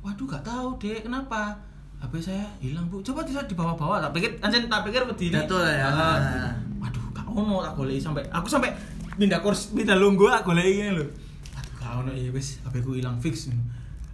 waduh 0.00 0.26
gak 0.26 0.42
tahu 0.42 0.74
dek 0.76 1.04
kenapa 1.04 1.52
HP 2.00 2.14
saya 2.18 2.42
hilang 2.58 2.88
bu 2.88 2.98
coba 3.00 3.20
bisa 3.22 3.44
dibawa-bawa 3.44 4.00
tak 4.00 4.16
pikir 4.16 4.30
anjir 4.40 4.64
tak 4.64 4.80
pikir 4.82 5.04
begini 5.04 5.36
Jatuh 5.38 5.60
lah 5.60 5.74
ya. 5.76 5.86
Ah, 5.86 6.50
waduh 6.78 7.04
gak 7.12 7.26
ono 7.26 7.60
tak 7.60 7.74
golek 7.74 8.00
sampai 8.00 8.24
aku 8.26 8.48
sampai 8.48 8.72
pindah 9.14 9.38
kursi 9.38 9.70
pindah 9.72 9.94
lungguh 9.94 10.26
aku 10.26 10.50
ini 10.52 10.88
lho 10.90 11.04
waduh 11.52 11.74
gak 11.76 11.92
ono 12.00 12.10
ya 12.10 12.32
wis 12.32 12.58
HP 12.60 12.80
ku 12.80 12.96
hilang 12.96 13.20
fix 13.20 13.52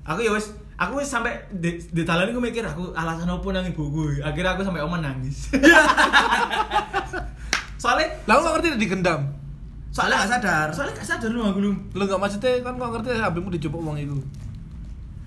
aku 0.03 0.21
ya 0.21 0.35
wis 0.35 0.51
aku 0.77 0.97
wis 0.97 1.07
sampai 1.07 1.33
di, 1.51 1.81
di 1.81 2.03
talan 2.03 2.29
aku 2.29 2.39
mikir 2.39 2.63
aku 2.63 2.93
alasan 2.93 3.27
apa 3.27 3.47
nang 3.49 3.65
ibuku 3.65 4.21
akhirnya 4.21 4.53
aku 4.53 4.63
sampai 4.63 4.81
oma 4.81 4.99
nangis 4.99 5.49
soalnya 7.77 8.07
lah 8.25 8.33
lu 8.35 8.41
gak 8.43 8.53
ngerti 8.61 8.69
digendam 8.79 9.21
Soalnya 9.89 10.21
gak 10.21 10.29
sadar. 10.37 10.67
soalnya 10.77 10.93
gak 10.95 11.07
sadar 11.09 11.29
lu 11.29 11.41
aku 11.41 11.59
lu 11.59 11.71
lu 11.73 12.03
gak 12.05 12.19
maksudnya 12.19 12.61
kan 12.61 12.73
gak 12.77 12.91
ngerti 12.93 13.09
HP-mu 13.15 13.49
dijupuk 13.51 13.81
uang 13.81 13.97
itu 13.97 14.17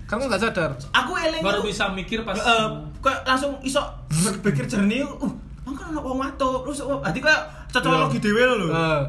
kan 0.06 0.14
lu 0.18 0.26
gak 0.26 0.40
sadar 0.40 0.70
aku 0.90 1.10
eling 1.16 1.42
Baru 1.42 1.60
bisa 1.62 1.90
mikir 1.90 2.22
pas 2.22 2.34
Heeh, 2.34 2.64
kayak 2.98 3.18
langsung 3.24 3.54
iso 3.62 3.78
berpikir 4.10 4.66
jernih. 4.66 5.02
Uh, 5.02 5.30
mangko 5.62 5.86
ana 5.86 5.98
wong 5.98 6.18
matuk. 6.18 6.66
Terus 6.66 6.82
oh, 6.82 6.98
berarti 6.98 7.18
kayak 7.18 7.40
cocok 7.70 8.10
Iya. 8.10 8.18
dhewe 8.18 8.42
lho. 8.44 8.54
Eh, 8.58 8.68
Uh, 8.68 9.00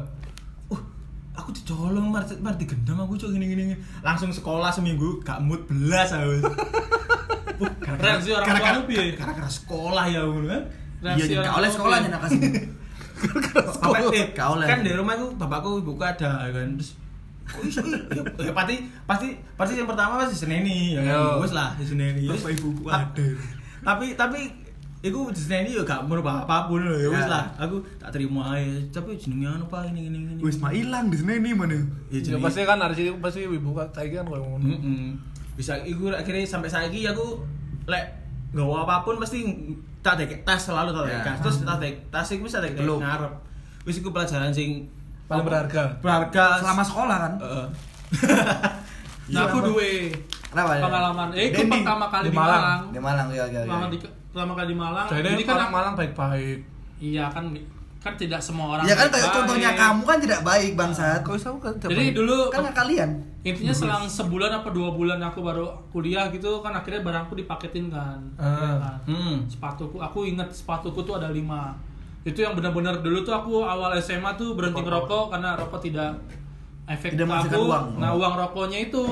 aku 1.32 1.48
dicolong 1.56 2.12
mar 2.12 2.24
mar 2.44 2.54
digendam 2.60 3.00
aku 3.00 3.16
cok 3.16 3.30
gini 3.32 3.46
gini. 3.52 3.64
Langsung 4.04 4.28
sekolah 4.32 4.68
seminggu 4.68 5.20
gak 5.24 5.40
mood 5.40 5.64
belas 5.68 6.12
aku. 6.12 6.42
Reaksi 8.02 8.34
orang 8.34 8.46
tua 8.58 8.70
lu 8.74 8.82
piye? 8.90 9.14
Gara-gara 9.14 9.48
sekolah 9.48 10.04
ya 10.10 10.20
ngono 10.26 10.46
kan. 10.50 10.62
Iya, 11.18 11.42
gak 11.42 11.56
oleh 11.58 11.70
sekolah. 11.70 11.96
Sampai 13.78 14.02
eh, 14.18 14.26
Gak 14.34 14.48
oleh. 14.58 14.66
kan 14.66 14.82
di 14.82 14.90
rumahku 14.90 15.38
bapakku 15.38 15.78
ibuku 15.78 16.02
ada 16.02 16.50
kan. 16.50 16.68
Terus 16.74 16.98
ya, 18.10 18.22
ya 18.48 18.52
pasti 18.54 18.76
pasti 19.04 19.28
pasti 19.58 19.72
yang 19.78 19.90
pertama 19.90 20.22
pasti 20.22 20.46
seneni 20.46 20.94
ya 20.94 21.02
kan 21.02 21.42
wis 21.42 21.52
lah 21.52 21.74
seneni 21.82 22.30
ibuku 22.30 22.86
ada. 22.86 23.26
tapi 23.82 24.14
tapi 24.14 24.46
Iku 25.02 25.28
diseneni 25.28 25.74
yo 25.74 25.82
gak 25.82 26.06
merubah 26.06 26.46
apa 26.46 26.64
pun 26.64 26.78
lho 26.78 26.94
ya 26.94 27.08
wis 27.10 27.20
Ya. 27.20 27.28
lah. 27.28 27.44
Aku 27.58 27.82
tak 27.98 28.14
terima 28.14 28.54
aja. 28.54 28.70
Tapi 28.92 29.14
jenenge 29.14 29.50
anu 29.50 29.66
Pak 29.66 29.90
ini 29.90 30.06
ini 30.06 30.18
ini. 30.20 30.32
Wis 30.38 30.56
mah 30.56 30.70
ilang 30.70 31.10
di 31.10 31.16
sini 31.16 31.36
nih 31.36 31.52
mana? 31.52 31.74
Ya 32.06 32.22
Ya 32.22 32.38
pasti 32.38 32.62
kan 32.62 32.78
harus 32.78 32.94
itu 32.96 33.10
pasti 33.18 33.42
ibu 33.42 33.70
kan 33.72 33.90
saiki 33.90 34.14
kan 34.14 34.24
koyo 34.24 34.46
ngono. 34.46 34.62
Mm-mm. 34.64 35.18
Bisa 35.52 35.74
iku 35.80 36.08
akhirnya 36.08 36.42
sampai 36.44 36.66
saiki 36.66 37.02
aku 37.04 37.42
lek 37.84 38.04
nggawa 38.50 38.86
apa 38.86 39.02
pun 39.02 39.18
pasti 39.18 39.42
tak 40.00 40.18
dek 40.18 40.42
tas 40.42 40.62
selalu 40.62 40.90
tak 40.92 41.02
dek 41.04 41.12
Ya. 41.12 41.22
tas. 41.24 41.38
Terus 41.40 41.56
tak 41.60 41.76
dek 41.78 41.94
tas 42.08 42.28
iku 42.30 42.42
bisa 42.46 42.58
dek 42.58 42.72
Belum. 42.76 43.02
ngarep. 43.02 43.32
Wis 43.82 43.98
iku 43.98 44.08
pelajaran 44.08 44.50
sing 44.50 44.86
Paling 45.24 45.42
berharga. 45.42 45.98
Berharga 45.98 46.60
Selama 46.60 46.82
sekolah 46.84 47.16
kan? 47.18 47.32
Heeh. 47.40 47.66
Nah, 49.24 49.48
aku 49.48 49.64
duwe 49.64 50.12
Kenapa 50.52 50.70
ya? 50.70 50.82
pengalaman. 50.84 51.28
Eh, 51.32 51.44
itu 51.48 51.58
Dendi. 51.58 51.72
pertama 51.74 52.06
kali 52.06 52.24
Di 52.24 52.32
Malang. 52.34 52.80
Di 52.92 53.00
Malang 53.00 53.28
ya 53.28 53.44
ya. 53.46 53.60
Pertama, 53.62 53.86
di, 53.88 53.96
pertama 54.28 54.52
kali 54.52 54.68
di 54.68 54.76
Malang. 54.76 55.06
Jadi 55.08 55.26
Jadi 55.26 55.42
kan 55.42 55.54
orang 55.56 55.72
Malang 55.72 55.94
baik-baik. 55.96 56.58
Iya 57.00 57.24
kan 57.26 57.44
kan 57.98 58.12
tidak 58.14 58.38
semua 58.38 58.66
orang. 58.72 58.84
Ya 58.84 58.92
kan 58.92 59.06
kayak 59.06 59.14
baik-baik. 59.14 59.34
contohnya 59.38 59.70
kamu 59.72 60.02
kan 60.02 60.18
tidak 60.18 60.40
baik 60.42 60.70
bangsat. 60.74 61.20
Kau 61.22 61.34
tahu 61.34 61.56
kan 61.56 61.72
Jadi 61.78 62.04
dulu 62.12 62.36
Kan 62.50 62.68
kalian. 62.68 63.10
intinya 63.42 63.74
selang 63.74 64.04
sebulan 64.06 64.52
apa 64.52 64.70
dua 64.70 64.90
bulan 64.90 65.18
aku 65.18 65.40
baru 65.40 65.66
kuliah 65.90 66.30
gitu 66.30 66.62
kan 66.62 66.70
akhirnya 66.70 67.00
barangku 67.00 67.34
dipaketin 67.34 67.88
kan. 67.88 68.20
Ah. 68.36 68.46
Ya 68.46 68.74
kan? 68.76 68.96
Hmm. 69.04 69.36
sepatuku 69.48 69.98
aku 69.98 70.22
inget 70.24 70.46
sepatuku 70.48 71.02
tuh 71.02 71.16
ada 71.16 71.26
lima 71.28 71.74
itu 72.22 72.38
yang 72.38 72.54
benar-benar 72.54 73.02
dulu 73.02 73.18
tuh 73.22 73.34
aku 73.34 73.66
awal 73.66 73.90
SMA 73.98 74.30
tuh 74.32 74.54
berhenti 74.54 74.78
ngerokok 74.78 75.34
karena 75.34 75.58
rokok 75.58 75.82
tidak 75.82 76.14
efek 76.84 77.14
Tidak 77.14 77.26
aku 77.26 77.66
uang. 77.66 77.98
nah 77.98 78.14
uang 78.14 78.34
rokoknya 78.36 78.78
itu 78.80 79.02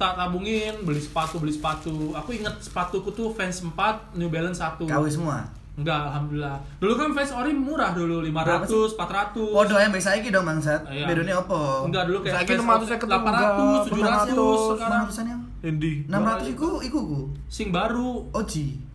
tak 0.00 0.16
tabungin 0.16 0.80
beli 0.80 0.96
sepatu 0.96 1.36
beli 1.36 1.52
sepatu 1.52 2.16
aku 2.16 2.32
inget 2.32 2.56
sepatuku 2.64 3.12
tuh 3.12 3.36
Vans 3.36 3.60
4 3.60 4.16
New 4.16 4.32
Balance 4.32 4.56
1 4.56 4.88
KW 4.88 5.04
semua. 5.12 5.44
enggak 5.76 6.00
alhamdulillah 6.08 6.56
dulu 6.80 6.92
kan 6.96 7.08
Vans 7.12 7.32
ori 7.36 7.52
murah 7.52 7.92
dulu 7.92 8.24
500 8.24 8.96
400 8.96 9.36
Podo 9.36 9.76
yang 9.76 9.92
baik 9.92 10.00
saiki 10.00 10.28
dong 10.32 10.48
bangsat. 10.48 10.88
Iya. 10.88 11.04
Bedone 11.04 11.32
apa? 11.36 11.60
enggak 11.84 12.02
dulu 12.08 12.18
kayak 12.24 12.34
Saiki 12.40 12.52
600 12.56 12.96
enggak, 12.96 13.20
800 13.20 13.92
700 13.92 14.72
sekarang 14.72 15.02
600-an 15.04 15.26
yang. 15.28 15.42
Endi. 15.60 15.92
600 16.08 16.52
iku 16.56 16.68
iku 16.80 16.98
ku. 17.04 17.20
sing 17.52 17.68
baru 17.68 18.24
Oji. 18.32 18.89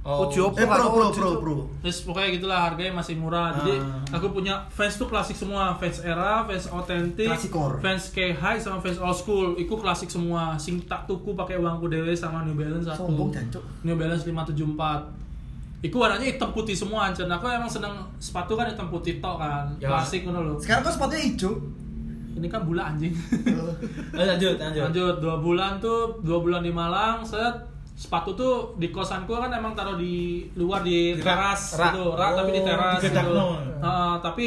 Oh. 0.00 0.24
Uji 0.24 0.40
apa? 0.40 0.56
Eh 0.56 0.64
pro 0.64 0.86
pro 0.88 1.06
pro 1.12 1.28
pro. 1.36 1.54
Terus 1.84 2.08
pokoknya 2.08 2.28
gitulah 2.32 2.58
harganya 2.64 2.96
masih 2.96 3.20
murah. 3.20 3.52
Jadi 3.52 3.76
Ah. 3.76 4.16
aku 4.16 4.32
punya 4.32 4.56
fans 4.72 4.96
tuh 4.96 5.04
klasik 5.04 5.36
semua, 5.36 5.76
fans 5.76 6.00
era, 6.00 6.40
fans 6.48 6.72
otentik, 6.72 7.28
fans 7.78 8.08
K 8.08 8.32
high 8.32 8.56
sama 8.56 8.80
fans 8.80 8.96
old 8.96 9.12
school. 9.12 9.52
Iku 9.54 9.76
klasik 9.76 10.08
semua. 10.08 10.56
Sing 10.56 10.80
tak 10.88 11.04
tuku 11.04 11.36
pakai 11.36 11.60
uangku 11.60 11.84
dewe 11.86 12.16
sama 12.16 12.48
New 12.48 12.56
Balance 12.56 12.88
satu. 12.88 13.12
Sombong 13.12 13.28
jancuk. 13.28 13.60
New 13.84 13.92
Balance 13.92 14.24
574. 14.24 15.12
Iku 15.80 15.96
warnanya 15.96 16.28
hitam 16.28 16.52
putih 16.52 16.72
semua 16.72 17.08
anjir. 17.08 17.24
Aku 17.24 17.44
emang 17.44 17.68
seneng 17.68 17.92
sepatu 18.16 18.56
kan 18.56 18.68
hitam 18.68 18.88
putih 18.88 19.20
tok 19.20 19.36
kan. 19.36 19.68
Ya. 19.76 19.92
Klasik 19.92 20.24
ngono 20.24 20.40
lho. 20.44 20.54
Sekarang 20.56 20.80
kok 20.80 20.96
sepatunya 20.96 21.28
hijau. 21.28 21.52
Ini 22.30 22.48
kan 22.48 22.64
bulan 22.64 22.96
anjing. 22.96 23.12
Eh, 24.16 24.24
lanjut, 24.32 24.56
lanjut. 24.56 24.80
Lanjut 24.88 25.14
dua 25.20 25.36
bulan 25.36 25.76
tuh, 25.76 26.24
dua 26.24 26.40
bulan 26.40 26.64
di 26.64 26.72
Malang, 26.72 27.20
set 27.20 27.52
sepatu 28.00 28.32
tuh 28.32 28.54
di 28.80 28.88
kosanku 28.88 29.28
kan 29.28 29.52
emang 29.52 29.76
taruh 29.76 30.00
di 30.00 30.48
luar 30.56 30.80
di, 30.80 31.12
Di 31.12 31.20
teras 31.20 31.76
rak. 31.76 31.92
gitu, 31.92 32.16
rak 32.16 32.32
tapi 32.32 32.50
di 32.56 32.60
Oh, 32.60 32.66
teras 32.66 32.96
di 32.96 32.96
gitu. 32.96 33.08
gedakno. 33.12 33.46
Heeh, 33.76 34.14
tapi 34.24 34.44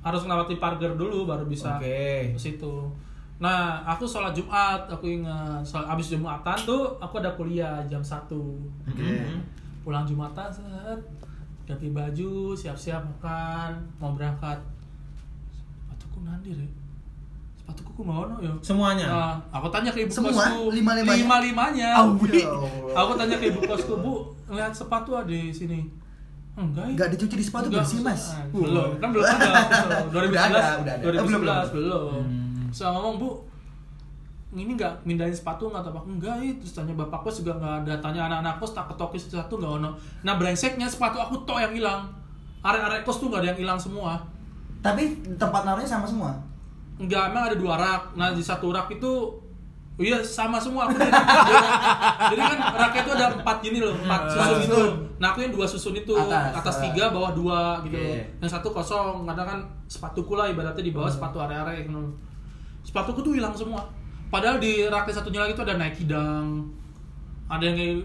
harus 0.00 0.22
melewati 0.24 0.56
pagar 0.56 0.96
dulu 0.96 1.28
baru 1.28 1.44
bisa 1.44 1.76
Oke. 1.76 2.32
ke 2.32 2.40
situ. 2.40 2.88
Nah, 3.36 3.84
aku 3.84 4.08
sholat 4.08 4.32
Jumat, 4.32 4.88
aku 4.88 5.04
ingat 5.12 5.60
sholat, 5.60 5.84
abis 5.90 6.16
Jumatan 6.16 6.56
tuh 6.64 6.96
aku 6.96 7.20
ada 7.20 7.28
kuliah 7.34 7.84
jam 7.84 8.00
1 8.00 8.24
Oke. 8.88 9.12
Pulang 9.82 10.08
Jumatan, 10.08 10.48
set, 10.48 10.98
ganti 11.62 11.90
baju, 11.90 12.54
siap-siap 12.54 13.02
makan, 13.02 13.70
mau 13.98 14.14
berangkat. 14.14 14.56
Sepatuku 15.76 16.18
nanti 16.22 16.54
deh. 16.54 16.70
Sepatuku 17.72 17.90
ku 17.96 18.02
mau 18.04 18.28
no 18.28 18.36
ya. 18.36 18.52
Semuanya. 18.60 19.06
Nah, 19.08 19.34
aku 19.48 19.72
tanya 19.72 19.88
ke 19.88 20.04
ibu 20.04 20.12
Semua? 20.12 20.28
kosku. 20.28 20.68
Lima-limanya? 20.70 21.16
Lima-limanya. 21.16 21.88
Ya 21.88 22.04
Allah. 22.04 22.20
Aku 23.00 23.12
tanya 23.16 23.36
ke 23.40 23.48
ibu 23.48 23.60
kosku, 23.64 23.92
Bu, 23.96 24.14
lihat 24.46 24.76
sepatu 24.76 25.16
ada 25.16 25.24
di 25.24 25.48
sini. 25.48 25.88
Enggak, 26.52 26.84
ya. 26.84 26.92
Enggak 26.92 27.08
dicuci 27.16 27.34
di 27.34 27.44
sepatu 27.48 27.72
Enggak, 27.72 27.80
bersih, 27.80 28.04
Mas. 28.04 28.36
ah, 28.36 28.44
Belum, 28.52 29.00
kan 29.00 29.08
belum 29.08 29.24
ada. 29.24 29.48
belum. 30.04 30.04
2011, 30.12 30.28
Udah 30.28 30.44
ada, 30.44 30.60
udah 30.76 30.92
ada. 30.92 31.04
2011 31.08 31.16
Oh, 31.16 31.24
belum, 31.24 31.40
belum. 31.40 31.64
belum. 31.72 32.02
Hmm. 32.12 32.68
Saya 32.68 32.88
ngomong, 32.92 33.14
Bu, 33.16 33.30
ini 34.52 34.68
enggak 34.68 34.92
mindahin 35.08 35.32
sepatu 35.32 35.72
enggak 35.72 35.88
apa 35.88 36.04
enggak 36.04 36.36
ya 36.36 36.52
terus 36.60 36.76
tanya 36.76 36.92
bapak 36.92 37.24
kos 37.24 37.40
juga 37.40 37.56
enggak 37.56 37.88
ada 37.88 37.94
tanya 38.04 38.20
anak-anak 38.28 38.60
kos 38.60 38.76
tak 38.76 38.84
ketokis 38.84 39.32
satu 39.32 39.56
enggak 39.56 39.80
ono 39.80 39.90
nah 40.20 40.36
brengseknya 40.36 40.84
sepatu 40.84 41.16
aku 41.16 41.40
tok 41.48 41.56
yang 41.56 41.72
hilang 41.72 42.04
arek-arek 42.60 43.00
kos 43.00 43.16
tuh 43.16 43.32
enggak 43.32 43.40
ada 43.40 43.48
yang 43.56 43.60
hilang 43.64 43.80
semua 43.80 44.20
Tapi 44.84 45.08
tempat 45.38 45.62
naruhnya 45.62 45.86
sama 45.86 46.04
semua. 46.04 46.34
Enggak 46.96 47.22
emang 47.30 47.42
ada 47.48 47.56
dua 47.56 47.74
rak. 47.76 48.02
Nah 48.16 48.32
di 48.32 48.42
satu 48.42 48.72
rak 48.72 48.90
itu 48.90 49.12
Iya 50.00 50.24
sama 50.24 50.56
semua 50.56 50.88
aku 50.88 50.96
jadi, 50.96 51.12
jadi 52.32 52.42
kan 52.48 52.58
raknya 52.80 53.00
itu 53.04 53.12
ada 53.12 53.26
empat 53.36 53.56
gini 53.60 53.78
loh, 53.84 53.92
empat 53.92 54.20
Hmm. 54.24 54.32
susun 54.32 54.60
itu. 54.64 54.82
Nah 55.20 55.26
aku 55.30 55.38
yang 55.44 55.52
dua 55.52 55.66
susun 55.68 55.94
itu, 55.94 56.16
Atas. 56.16 56.64
atas, 56.64 56.76
tiga, 56.80 57.12
bawah 57.12 57.36
dua 57.36 57.84
gitu. 57.84 58.00
Oke. 58.00 58.24
Yang 58.40 58.50
satu 58.56 58.72
kosong, 58.72 59.28
kadang 59.28 59.46
kan 59.46 59.60
sepatuku 59.84 60.32
lah 60.32 60.48
ibaratnya 60.48 60.80
di 60.80 60.96
bawah 60.96 61.12
sepatu 61.12 61.44
area-area 61.44 61.84
gitu. 61.84 62.08
Sepatuku 62.82 63.20
tuh 63.20 63.32
hilang 63.36 63.52
semua. 63.52 63.84
Padahal 64.32 64.56
di 64.56 64.88
rak 64.88 65.12
yang 65.12 65.16
satunya 65.20 65.40
lagi 65.44 65.52
tuh 65.52 65.64
ada 65.68 65.76
Nike 65.76 66.08
Dunk, 66.08 66.72
ada 67.52 67.64
yang 67.68 68.00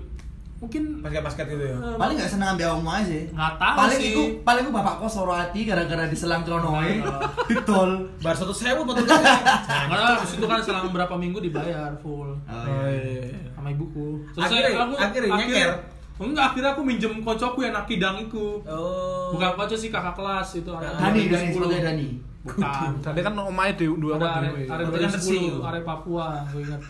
mungkin 0.58 0.84
Basket-basket 1.00 1.46
gitu 1.48 1.64
ya. 1.64 1.76
eh, 1.76 1.96
Paling 1.96 2.16
gak 2.16 2.30
seneng 2.30 2.50
ambil 2.52 2.68
omong 2.76 2.96
aja. 2.96 3.14
nggak 3.30 3.54
tahu 3.56 3.78
paling 3.78 4.00
sih. 4.00 4.10
iku 4.10 4.22
paling 4.42 4.62
iku 4.62 4.72
bapak 4.74 4.94
kos 4.98 5.12
soro 5.12 5.30
hati 5.32 5.60
gara-gara 5.64 6.04
diselang 6.06 6.42
celonoe 6.42 6.98
Iya. 6.98 7.14
ditol. 7.48 7.92
Bar 8.18 8.34
satu 8.34 8.50
sewu 8.52 8.82
betul 8.84 9.06
Karena 9.06 10.18
habis 10.18 10.34
itu 10.34 10.44
kan 10.44 10.58
selama 10.60 10.90
berapa 10.90 11.14
minggu 11.14 11.38
dibayar 11.40 11.94
full 11.98 12.34
Oh, 12.34 12.50
Oh, 12.50 12.66
iya. 12.84 13.30
iya. 13.30 13.38
sama 13.52 13.70
ibuku. 13.70 14.26
Akhirnya- 14.36 14.98
akhirnya 14.98 15.30
nyeker? 15.36 15.72
Enggak, 16.18 16.46
akhirnya 16.48 16.70
aku 16.74 16.82
minjem 16.82 17.14
koncoku 17.22 17.60
yang 17.62 17.72
Naki 17.72 17.96
Dunk 17.96 18.18
iku. 18.24 18.58
Oh. 18.66 19.30
Bukan 19.32 19.54
konco 19.54 19.76
sih 19.76 19.88
kakak 19.88 20.16
kelas 20.16 20.50
itu. 20.56 20.72
ada- 20.72 20.90
Dani, 20.96 21.22
ada 21.22 21.38
Dani, 21.38 21.54
2010. 21.54 21.54
sepatunya 21.54 21.84
Dani. 21.86 22.08
Bukan. 22.42 22.90
Tadi 23.06 23.20
kan 23.22 23.34
omahnya 23.36 23.74
di 23.76 23.86
dua 23.94 24.14
ada 24.16 24.26
apa 24.26 24.30
area 24.34 24.50
dewe. 24.50 24.62
area 24.64 24.86
Berarti 24.88 24.98
kan 24.98 25.12
2010, 25.14 25.22
Resi. 25.38 25.38
area 25.62 25.82
Papua, 25.84 26.28
gue 26.48 26.62
ingat. 26.64 26.82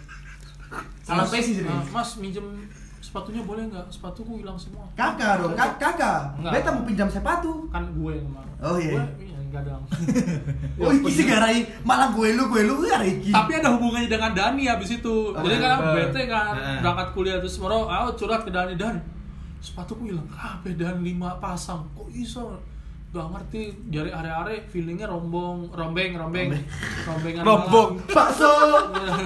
Salah 1.01 1.25
pesi 1.25 1.51
sih. 1.53 1.63
ah, 1.65 1.83
Mas 1.89 2.09
minjem 2.15 2.45
sepatunya 3.07 3.39
boleh 3.41 3.63
nggak? 3.65 3.87
Sepatuku 3.87 4.43
hilang 4.43 4.59
semua. 4.59 4.83
Kakak 4.93 5.39
dong, 5.39 5.55
kak, 5.55 5.79
kakak. 5.79 6.35
Enggak. 6.35 6.51
Beta 6.59 6.69
mau 6.69 6.83
pinjam 6.83 7.07
sepatu. 7.07 7.71
Kan 7.71 7.87
gue 7.89 8.11
yang 8.13 8.27
kemarin. 8.27 8.51
Oh, 8.59 8.75
iya. 8.75 8.99
Gue 8.99 9.23
iya, 9.23 9.37
enggak 9.39 9.63
dong. 9.63 9.83
Oh, 10.83 10.91
iki 10.91 11.09
sih 11.09 11.25
garai 11.25 11.57
malah 11.81 12.11
gue 12.11 12.35
lu, 12.35 12.43
gue 12.47 12.61
lu 12.61 12.83
garai 12.83 13.17
iki. 13.17 13.31
Tapi 13.31 13.51
ada 13.55 13.71
hubungannya 13.71 14.05
dengan 14.05 14.31
Dani 14.31 14.67
habis 14.67 14.91
itu. 14.93 15.15
Jadi 15.31 15.55
kan 15.57 15.71
aku 15.73 15.87
Eh, 15.87 15.93
bete 15.95 16.21
kan 16.27 16.53
eh. 16.53 16.79
berangkat 16.83 17.07
kuliah 17.11 17.37
terus 17.39 17.55
moro 17.57 17.87
aku 17.87 18.19
curhat 18.19 18.43
ke 18.43 18.51
Dani 18.51 18.75
dan 18.75 18.99
sepatuku 19.57 20.11
hilang 20.11 20.27
kabeh 20.27 20.75
dan 20.75 20.99
lima 20.99 21.39
pasang. 21.39 21.87
Kok 21.95 22.11
iso? 22.11 22.59
Gak 23.07 23.23
ngerti 23.31 23.71
dari 23.87 24.11
are-are 24.11 24.67
feelingnya 24.67 25.07
rombong, 25.07 25.71
rombeng, 25.71 26.19
rombeng, 26.19 26.51
rombengan 27.07 27.43
Rombong. 27.47 28.03
bakso, 28.17 28.51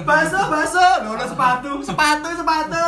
bakso, 0.06 0.38
bakso. 0.38 0.86
Lono 1.02 1.24
sepatu, 1.26 1.70
sepatu, 1.82 2.28
sepatu. 2.30 2.86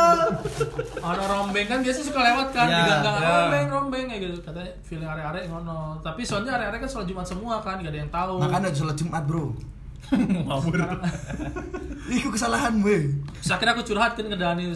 Ada 1.03 1.23
rombeng 1.27 1.67
kan 1.67 1.83
biasa 1.83 1.99
suka 1.99 2.19
lewat 2.23 2.47
kan 2.55 2.71
Ya, 2.71 2.79
di 2.79 2.81
gang-gang 2.87 3.17
ya. 3.19 3.27
rombeng, 3.27 3.65
rombeng 3.67 4.05
kayak 4.07 4.21
gitu. 4.23 4.39
Katanya 4.39 4.71
feeling 4.87 5.09
are-are 5.11 5.43
ngono. 5.51 5.99
Tapi 5.99 6.23
soalnya 6.23 6.55
are-are 6.55 6.79
kan 6.79 6.87
sholat 6.87 7.07
Jumat 7.11 7.27
semua 7.27 7.59
kan, 7.59 7.83
gak 7.83 7.91
ada 7.91 7.99
yang 7.99 8.11
tahu. 8.15 8.39
Makanya 8.39 8.71
sholat 8.71 8.95
Jumat, 8.95 9.23
Bro. 9.27 9.51
Iku 12.15 12.29
kesalahan 12.31 12.79
gue. 12.79 13.19
Terus 13.43 13.51
akhirnya 13.51 13.73
aku 13.75 13.83
curhat 13.83 14.15
kan 14.15 14.25
ke 14.31 14.37
Dani 14.37 14.69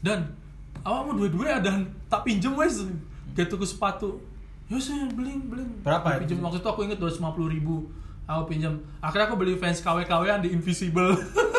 Dan, 0.00 0.34
awakmu 0.82 1.14
dua-dua 1.20 1.60
ada 1.60 1.78
tak 2.08 2.24
pinjem 2.24 2.56
wes 2.56 2.82
Kayak 3.36 3.54
tuku 3.54 3.66
sepatu 3.68 4.33
Ya 4.64 4.76
saya 4.76 5.04
beli 5.08 5.36
beli 5.40 5.60
Berapa 5.80 6.16
Pinjem 6.16 6.36
itu? 6.36 6.42
waktu 6.42 6.58
itu 6.58 6.66
aku 6.66 6.80
inget 6.82 6.96
250 6.96 7.20
ribu 7.50 7.84
Aku 8.24 8.42
pinjam 8.46 8.72
Akhirnya 8.98 9.28
aku 9.28 9.36
beli 9.36 9.54
fans 9.54 9.78
KW-KW 9.78 10.24
di 10.40 10.48
Invisible 10.50 11.12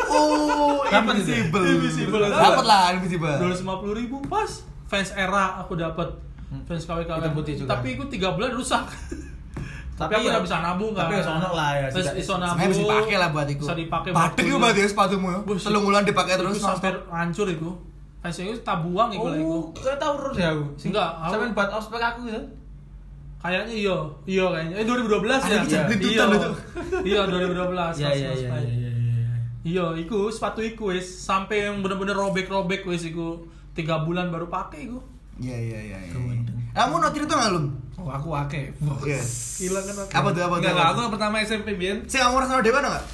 Oh, 0.06 0.82
itu? 0.86 0.94
invisible. 0.94 1.62
Invisible. 1.62 2.22
Dapat 2.24 2.64
lah 2.64 2.84
invisible. 2.92 3.34
250 3.36 3.66
ribu 3.96 4.16
pas 4.24 4.50
Fans 4.84 5.10
era 5.12 5.58
aku 5.58 5.74
dapat 5.74 6.08
Fans 6.64 6.82
KW-KW 6.82 7.18
Hitam 7.20 7.34
putih 7.34 7.54
juga. 7.56 7.68
Tapi 7.72 7.94
itu 7.94 8.04
3 8.08 8.30
bulan 8.32 8.50
rusak 8.52 8.82
Tapi, 9.96 10.12
aku 10.12 10.22
ya- 10.22 10.32
udah 10.32 10.42
bisa 10.44 10.56
nabung 10.60 10.92
kan 10.92 11.08
tapi 11.08 11.14
ya 11.14 11.22
sono 11.24 11.48
lah 11.50 11.70
ya, 11.74 11.86
Terus 11.88 12.06
iso 12.16 12.34
nabung 12.36 12.68
bisa 12.68 12.84
dipakai 12.84 13.16
lah 13.16 13.28
buat 13.30 13.48
iku. 13.48 13.62
Bisa 13.62 13.74
dipakai 13.74 14.10
Batik 14.12 14.36
buat 14.36 14.46
itu 14.46 14.56
berarti 14.60 14.78
ya 14.78 14.88
sepatumu 14.88 15.26
ya. 15.26 15.38
Telung 15.56 15.84
bulan 15.84 16.02
dipakai 16.02 16.34
terus. 16.36 16.52
Itu 16.52 16.62
sampai 16.62 16.90
hancur 17.08 17.46
itu 17.48 17.70
Fans 18.18 18.36
itu 18.36 18.60
tabuang 18.60 19.08
itu 19.10 19.24
lah 19.24 19.36
itu 19.36 19.46
Oh, 19.48 19.72
gak 19.72 19.96
tau 19.96 20.12
urus 20.18 20.34
ya 20.34 20.50
aku. 20.50 20.64
Enggak, 20.84 21.08
aku- 21.16 21.32
Sampai 21.32 21.48
buat 21.52 21.70
ospek 21.72 22.00
aku 22.02 22.18
gitu. 22.24 22.42
Kayaknya 23.46 23.74
iya, 23.78 23.96
iya 24.26 24.44
kayaknya. 24.50 24.74
Eh 24.82 24.84
2012 24.84 25.38
Ada 25.38 25.54
ya. 25.54 25.82
Iya. 25.94 26.24
Iya 27.06 27.20
2012. 27.30 28.02
Iya 28.02 28.10
iya 28.10 28.30
iya 28.34 28.48
main. 28.50 28.66
iya 28.66 28.90
iya. 28.90 29.24
Iya, 29.66 29.86
iku 30.02 30.30
sepatu 30.30 30.62
iku 30.62 30.94
wis 30.94 31.06
sampai 31.06 31.70
yang 31.70 31.82
bener-bener 31.82 32.18
robek-robek 32.18 32.82
wis 32.90 33.06
iku. 33.06 33.46
Tiga 33.78 34.02
bulan 34.02 34.34
baru 34.34 34.50
pakai 34.50 34.90
iku. 34.90 34.98
Iya 35.38 35.56
iya 35.56 35.78
iya. 35.94 35.98
iya. 36.10 36.14
Kamu 36.76 37.00
no 37.00 37.08
cerita 37.14 37.32
nggak 37.38 37.50
lum? 37.54 37.66
Oh, 37.96 38.10
aku 38.12 38.28
akeh. 38.36 38.68
Iya. 39.06 39.22
Gila 39.62 39.80
kan 39.80 39.94
aku. 39.96 40.10
Apa 40.12 40.28
tuh, 40.34 40.42
apa 40.44 40.54
tuh, 40.58 40.60
Enggak, 40.60 40.72
enggak, 40.76 40.88
aku 40.92 41.00
pertama 41.14 41.34
SMP 41.40 41.68
Bian. 41.78 41.98
Si 42.04 42.16
kamu 42.20 42.36
merasa 42.36 42.60
dewa 42.60 42.78
nggak? 42.82 43.04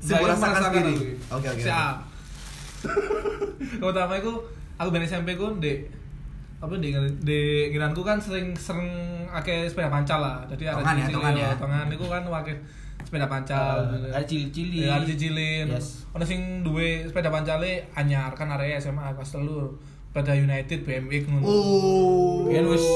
Si 0.00 0.12
merasakan 0.14 0.60
sendiri. 0.70 0.94
Oke 1.28 1.46
oke. 1.50 1.62
Siap. 1.62 1.96
Pertama 3.82 4.14
aku 4.20 4.32
aku 4.78 4.88
ben 4.92 5.04
SMP 5.04 5.34
ku 5.34 5.56
di 5.58 5.84
apa 6.56 6.72
di 6.80 6.88
di 7.20 7.68
ngiranku 7.68 8.00
kan 8.00 8.16
sering 8.16 8.56
sering 8.56 8.88
akeh 9.28 9.68
sepeda 9.68 9.92
pancal 9.92 10.24
lah. 10.24 10.40
Jadi 10.48 10.64
ada 10.64 10.80
Tongan 10.80 10.96
ya, 10.96 11.06
tongan 11.12 11.34
ya. 11.36 11.50
Tongan 11.60 11.86
iku 11.92 12.08
kan 12.08 12.24
akeh 12.24 12.56
sepeda 13.04 13.28
pancal. 13.28 13.92
Eh, 13.92 14.10
ada 14.10 14.24
cili-cili. 14.24 14.88
Ya, 14.88 14.96
ada 14.96 15.04
cicilin. 15.04 15.68
Yes. 15.68 16.08
Ono 16.16 16.24
sing 16.24 16.64
duwe 16.64 17.04
sepeda 17.04 17.28
pancale 17.28 17.84
anyar 17.92 18.32
kan 18.32 18.48
area 18.56 18.80
SMA 18.80 19.12
kelas 19.14 19.36
3. 19.36 19.44
Sepeda 20.10 20.32
United 20.32 20.80
BMX 20.88 21.22
ngono. 21.28 21.44
Oh. 21.44 22.48
Biyen 22.48 22.64
wis 22.72 22.88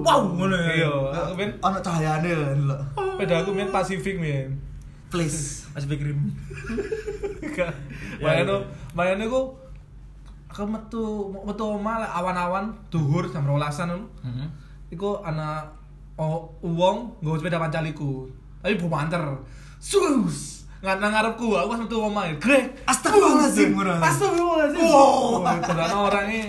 wow 0.00 0.24
ngono 0.24 0.56
ya. 0.56 0.72
Iya, 0.80 0.92
aku 1.12 1.32
ben 1.36 1.52
Ono 1.60 1.78
cahayane 1.84 2.32
lho. 2.56 2.76
sepeda 2.96 3.44
aku 3.44 3.52
main 3.52 3.68
Pacific 3.68 4.16
men. 4.16 4.56
Please. 5.12 5.68
Ya, 5.76 5.84
Bayane 8.24 8.48
ya. 8.48 8.56
bayane 8.96 9.28
ku 9.28 9.52
aku 10.52 10.68
metu 10.68 11.04
metu 11.42 11.64
omah 11.64 12.04
lah, 12.04 12.10
awan-awan 12.20 12.68
duhur 12.92 13.24
jam 13.26 13.48
12-an 13.48 13.88
ngono. 13.88 14.06
Heeh. 14.20 14.48
Iku 14.92 15.24
ana 15.24 15.64
wong 16.60 17.16
nggo 17.24 17.40
sepeda 17.40 17.56
pancaliku. 17.56 18.28
Tapi 18.60 18.76
bu 18.76 18.86
banter. 18.86 19.24
Sus. 19.80 20.68
Nggak 20.84 20.98
nang 20.98 21.10
ngarepku, 21.14 21.46
aku 21.56 21.68
pas 21.72 21.80
metu 21.80 21.96
omah. 21.96 22.24
Grek. 22.36 22.84
Astagfirullahaladzim, 22.84 23.70
ngono. 23.72 23.92
Astagfirullahaladzim. 23.98 24.80
Wow. 24.84 25.40
Oh, 25.40 25.58
ternyata 25.62 25.96
orangnya 25.96 26.42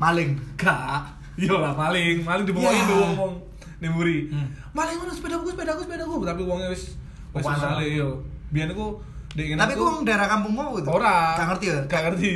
Maling. 0.00 0.30
gak. 0.56 1.20
Iya 1.36 1.56
lah 1.56 1.72
maling, 1.72 2.24
maling 2.24 2.44
Ya. 2.56 2.72
yeah. 2.72 2.88
wong-wong 2.88 3.32
nemuri. 3.80 4.28
Hmm. 4.32 4.48
Maling 4.72 4.96
mana 4.96 5.12
sepedaku, 5.12 5.52
sepedaku, 5.52 5.80
sepedaku. 5.84 6.14
Tapi 6.24 6.42
wongnya 6.44 6.68
wis 6.72 6.96
wis 7.36 7.44
maling 7.44 7.92
yo. 7.96 8.08
Biyen 8.48 8.72
aku 8.72 8.96
di 9.36 9.54
Tapi 9.54 9.72
ku 9.76 9.84
wong 9.84 10.02
daerah 10.08 10.26
kampungmu 10.26 10.80
gitu. 10.80 10.88
ora. 10.90 11.36
Gak 11.38 11.46
ngerti 11.54 11.66
ya? 11.68 11.78
Gak 11.86 12.02
ngerti. 12.08 12.32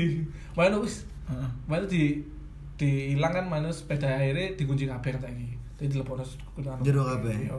Main 0.55 0.75
wis 0.79 1.03
Heeh. 1.27 1.49
main 1.67 1.83
di 1.85 2.21
dihilang 2.75 3.31
kan 3.31 3.45
main 3.45 3.65
sepeda 3.69 4.07
akhirnya 4.07 4.55
dikunci 4.55 4.85
kabeh 4.85 5.11
kata 5.13 5.27
iki. 5.27 5.55
Jadi 5.75 5.89
dilepokno 5.91 6.23
kunci 6.55 6.69
Jero 6.83 7.03
kabeh. 7.05 7.35
Iya. 7.45 7.59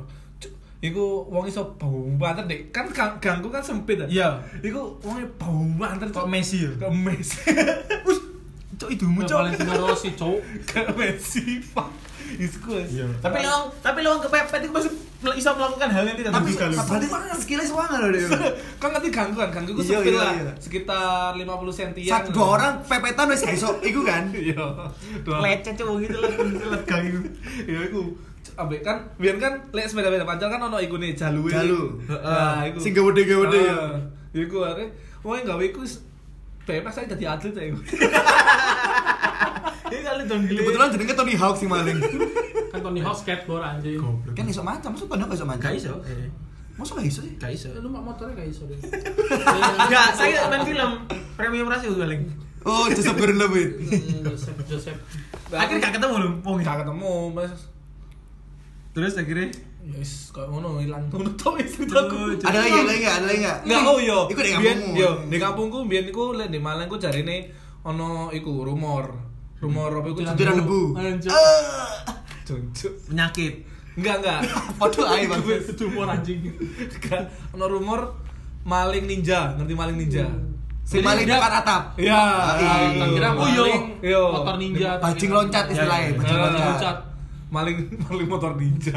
Iku 0.83 1.03
wong 1.27 1.43
iso 1.45 1.65
bau 1.75 2.05
banter 2.13 2.45
dek. 2.45 2.69
Kan 2.69 2.85
gang- 2.89 3.17
gangku 3.17 3.47
kan 3.47 3.59
sempit 3.59 3.97
ya. 3.97 4.07
Iya. 4.07 4.29
Iku 4.61 4.99
wongnya 5.01 5.25
bau 5.35 5.63
banter 5.73 6.07
Kok 6.07 6.27
Messi 6.27 6.61
ya? 6.61 6.71
Kok 6.77 6.93
Messi. 6.93 7.41
Wis, 8.07 8.19
cok 8.75 8.89
itu 8.91 9.05
mu 9.07 9.23
Ya, 9.23 9.27
cok. 9.27 9.37
Valentino 9.41 9.73
Rossi, 9.81 10.09
cowok. 10.13 10.39
Kayak 10.69 10.93
Messi, 10.93 11.41
pak. 11.73 11.87
Isku 12.35 12.69
wis. 12.75 12.89
Tapi 13.21 13.37
lawang, 13.45 13.69
tapi 13.79 13.99
lawang 14.01 14.21
kepepet 14.21 14.65
itu 14.65 14.73
masih 14.73 14.91
bisa 15.25 15.49
melakukan 15.57 15.89
hal 15.89 16.03
yang 16.05 16.17
tidak 16.17 16.31
Tapi 16.33 16.51
berarti 16.53 17.07
skillnya 17.41 17.65
sewangan 17.65 17.97
loh 18.05 18.09
dia. 18.13 18.27
kan 18.81 18.89
ngerti 18.93 19.09
ganggu 19.09 19.37
kan 19.41 19.49
ganggu 19.49 19.71
gue 19.73 19.85
Iya, 19.85 19.97
sepil 20.01 20.13
iya, 20.13 20.21
lah. 20.21 20.33
iya. 20.37 20.53
sekitar 20.61 21.31
50 21.33 21.45
sentian. 21.73 22.11
Satu 22.13 22.29
dua 22.33 22.45
orang 22.59 22.73
pepetan 22.85 23.25
wis 23.29 23.41
iso. 23.45 23.69
Iku 23.81 24.01
kan. 24.05 24.29
iya. 24.37 24.65
Dua 25.25 25.37
Lecet 25.41 25.73
cowok 25.77 25.95
gitu 26.05 26.17
lah, 26.21 26.31
lega 26.77 26.97
gitu. 27.01 27.19
iya 27.65 27.79
iku. 27.89 28.01
Ambek 28.55 28.81
kan 28.85 28.97
biar 29.17 29.35
kan 29.41 29.53
lek 29.73 29.89
sepeda 29.89 30.07
sepeda 30.07 30.23
pancal 30.23 30.47
kan 30.47 30.61
ono 30.61 30.77
iku 30.77 30.95
nih 31.01 31.17
jalu. 31.17 31.49
Jalu. 31.49 31.81
nah 32.09 32.61
iku. 32.63 32.77
Sing 32.79 32.93
gede-gede 32.93 33.59
ya. 33.65 33.75
Ah, 33.75 33.97
iku 34.31 34.61
are 34.61 34.85
wong 35.25 35.41
gawe 35.41 35.63
iku 35.63 35.81
wis 35.81 36.05
bebas 36.65 36.97
aja 36.97 37.13
jadi 37.13 37.37
atlet 37.37 37.53
ya 37.53 37.63
iku 37.73 37.77
Ini 39.85 40.01
kali 40.01 40.21
dong 40.25 40.41
gile. 40.49 40.59
Kebetulan 40.65 40.87
jenenge 40.93 41.13
Tony 41.13 41.33
Hawk 41.37 41.55
sing 41.57 41.69
maling. 41.69 41.97
Kan 42.73 42.79
Tony 42.81 43.01
Hawk 43.05 43.17
skateboard 43.17 43.63
anjing. 43.63 44.01
Kan 44.33 44.45
iso 44.49 44.61
macam, 44.65 44.89
maksud 44.93 45.07
Tony 45.07 45.21
Hawk 45.21 45.33
iso 45.33 45.45
macam. 45.45 45.61
Gak 45.61 45.75
iso. 45.77 45.93
Eh, 46.05 46.27
Masa 46.75 46.91
gak 46.99 47.07
iso 47.07 47.23
sih? 47.23 47.33
Gak 47.39 47.51
iso. 47.55 47.71
Lu 47.79 47.87
mak 47.87 48.03
motornya 48.03 48.35
gak 48.35 48.49
iso 48.51 48.67
deh. 48.67 48.75
Enggak, 49.85 50.11
saya 50.17 50.51
main 50.51 50.63
film 50.67 50.91
premium 51.39 51.71
rasio 51.71 51.95
paling. 51.95 52.27
Oh, 52.65 52.89
Joseph 52.91 53.15
Gordon-Levitt. 53.15 53.71
Joseph 54.25 54.59
Joseph. 54.67 54.99
Akhirnya 55.53 55.87
gak 55.87 56.01
ketemu 56.01 56.15
loh, 56.19 56.31
wong 56.41 56.65
gak 56.65 56.81
ketemu 56.81 57.13
mas 57.29 57.69
Terus 58.95 59.13
akhirnya 59.19 59.51
yes 59.85 60.31
kayak 60.31 60.49
ngono 60.49 60.79
hilang 60.81 61.05
ngono 61.11 61.35
tok 61.37 61.59
wis 61.61 61.77
Oh, 61.77 61.83
aku 61.85 62.41
Ada 62.41 62.57
lagi, 62.57 62.73
ada 62.73 62.89
lagi, 62.89 63.05
ada 63.05 63.25
lagi 63.27 63.39
enggak? 63.43 63.57
Enggak, 63.67 63.81
oh 63.85 63.97
iya. 64.01 64.19
Iku 64.31 64.39
di 64.41 64.51
kampungmu. 64.55 64.91
Yo, 64.97 65.11
di 65.29 65.37
kampungku 65.37 65.77
biyen 65.85 66.05
iku 66.09 66.33
lek 66.33 66.49
di 66.49 66.57
Malang 66.63 66.87
ku 66.87 66.97
jarine 66.97 67.51
ono 67.85 68.31
iku 68.33 68.65
rumor. 68.65 69.34
Rumor 69.55 69.91
apa 69.95 70.07
iku 70.09 70.19
Sentiran 70.21 70.55
debu. 70.57 70.79
Anjing. 70.93 71.31
Cuncuk. 72.45 72.93
penyakit. 73.07 73.53
Enggak, 73.95 74.15
enggak. 74.19 74.39
Foto 74.79 75.01
ae 75.05 75.25
Bang. 75.25 75.41
Tumor 75.73 76.07
anjing. 76.07 76.39
Enggak. 76.45 77.23
Ono 77.51 77.65
rumor 77.65 77.99
maling 78.61 79.05
ninja, 79.05 79.55
ngerti 79.55 79.73
maling 79.73 79.97
ninja? 79.97 80.25
Si 80.83 81.01
maling 81.01 81.25
dia- 81.25 81.37
dekat 81.37 81.53
atap. 81.59 81.83
Iya. 81.97 82.21
iya. 82.55 82.73
Tak 82.93 83.07
kira 83.09 83.29
Oh, 83.31 83.47
iya. 83.47 83.63
maling, 83.65 83.83
Iya. 84.01 84.21
motor 84.27 84.55
ninja. 84.55 84.89
Bajing 84.99 85.31
loncat 85.31 85.65
istilahnya, 85.67 86.07
Iya, 86.07 86.17
bajing 86.19 86.37
iya. 86.37 86.45
loncat. 86.45 86.97
Maling 87.47 87.77
maling 88.05 88.27
motor 88.27 88.51
ninja. 88.53 88.95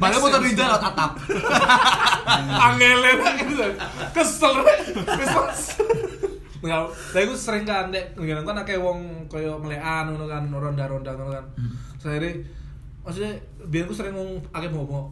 Maling 0.00 0.18
motor 0.18 0.40
ninja 0.40 0.64
lewat 0.66 0.84
atap. 0.84 1.12
Angele. 2.66 3.12
Kesel 4.10 4.52
Mas. 4.58 5.60
Enggak, 6.62 6.82
saya 7.10 7.22
itu 7.26 7.34
sering 7.34 7.64
kan 7.66 7.90
nek 7.90 8.14
ngene 8.14 8.46
kan 8.46 8.54
akeh 8.56 8.78
wong 8.78 8.98
kaya 9.26 9.50
melekan 9.58 10.14
ngono 10.14 10.30
kan 10.30 10.42
ronda-ronda 10.46 11.10
ngono 11.12 11.34
kan. 11.34 11.44
Saya 11.98 12.30
maksudnya 13.02 13.34
biar 13.66 13.84
aku 13.84 13.94
sering 13.94 14.14
ngomong 14.14 14.38
akeh 14.48 14.70
ngomong. 14.70 15.10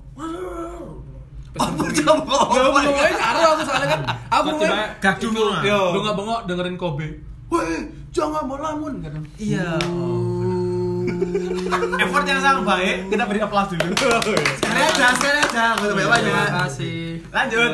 Apa 1.51 1.67
coba 1.67 1.91
Ya 1.91 2.03
ngomong? 2.07 2.47
ngomongnya 2.55 3.11
karo 3.13 3.41
aku 3.51 3.63
soalnya 3.67 3.89
kan 3.91 4.01
aku 4.31 4.47
ngomongnya 4.55 4.87
gadung 5.03 5.35
lah. 5.35 5.61
Yo. 5.67 5.81
Bengok-bengok 5.93 6.41
dengerin 6.47 6.77
Kobe. 6.79 7.09
Weh, 7.51 7.83
jangan 8.15 8.47
melamun 8.47 9.03
kan. 9.03 9.19
Iya. 9.35 9.75
Effort 12.01 12.25
yang 12.25 12.39
sangat 12.39 12.63
baik, 12.63 12.97
kita 13.11 13.27
beri 13.27 13.41
aplaus 13.43 13.69
dulu. 13.69 13.91
Sekali 13.91 14.81
aja, 14.81 15.07
sekali 15.11 15.39
aja. 15.43 15.65
Gak 15.75 15.83
usah 15.83 15.97
banyak-banyak. 15.99 16.33
kasih. 16.57 17.19
Lanjut. 17.29 17.71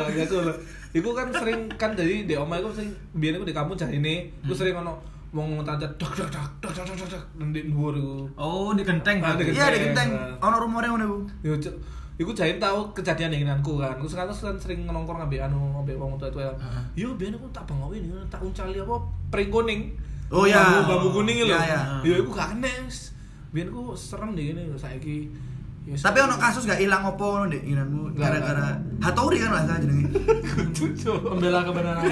Iku 0.95 1.09
kan 1.11 1.27
sering 1.31 1.67
kan 1.75 1.91
jadi 1.95 2.23
di 2.23 2.33
oma 2.35 2.59
iku 2.59 2.71
sering 2.71 2.91
biar 3.15 3.35
iku 3.35 3.45
di 3.47 3.55
kampung 3.55 3.75
cah 3.75 3.89
ini, 3.91 4.31
iku 4.43 4.53
sering 4.55 4.75
hmm. 4.77 4.87
mau 4.87 4.95
wong 5.35 5.59
tancap 5.67 5.91
dok 5.99 6.13
dok 6.15 6.29
dok 6.31 6.47
dok 6.63 6.71
dok 6.71 6.95
dok 6.95 7.09
dok, 7.11 7.23
ndek 7.43 7.65
dhuwur 7.67 7.93
iku. 7.99 8.15
Oh, 8.39 8.71
di 8.71 8.83
genteng. 8.87 9.19
Ah, 9.19 9.35
iya, 9.35 9.71
di 9.75 9.79
genteng. 9.91 10.15
Ono 10.39 10.55
rumore 10.63 10.87
ngono 10.87 11.03
iku. 11.43 11.57
Iku 12.17 12.33
jahit 12.33 12.57
tahu 12.57 12.97
kejadian 12.97 13.29
inginanku 13.29 13.77
kan. 13.77 13.93
Aku 13.93 14.09
sekarang 14.09 14.33
kan 14.33 14.57
sering 14.57 14.89
nongkrong 14.89 15.21
ambek 15.21 15.45
anu 15.45 15.77
ngambil 15.77 16.01
uang 16.01 16.11
untuk 16.17 16.33
itu 16.33 16.41
ya. 16.41 16.49
Kan. 16.57 16.81
Yo 16.97 17.13
biar 17.13 17.37
aku 17.37 17.45
tak 17.53 17.69
bengokin 17.69 18.09
tak 18.31 18.41
uncali 18.41 18.81
apa 18.81 18.95
pring 19.29 19.53
kuning. 19.53 19.81
Oh 20.33 20.49
iya. 20.49 20.81
Bambu 20.81 21.13
kuning 21.13 21.45
loh. 21.45 21.53
Iya, 21.53 21.61
iya. 21.61 21.81
Yo 22.01 22.13
iku 22.25 22.33
kangen 22.33 22.65
kena. 22.65 22.89
Biyen 23.53 23.71
ku 23.71 23.95
serem 23.95 24.35
deh 24.35 24.51
ini 24.51 24.67
saiki. 24.75 25.29
Ya, 25.87 25.95
Tapi 25.95 26.19
ono 26.19 26.35
kasus 26.35 26.67
gak 26.67 26.83
ilang 26.83 27.07
opo 27.07 27.23
ngono 27.31 27.47
ndek 27.47 27.63
inanmu 27.63 28.11
Nggak, 28.11 28.19
gara-gara 28.19 28.75
Hattori 28.99 29.39
kan 29.39 29.55
lah 29.55 29.63
saya 29.63 29.79
jenenge. 29.79 30.11
Membela 31.31 31.63
kebenaran 31.63 32.03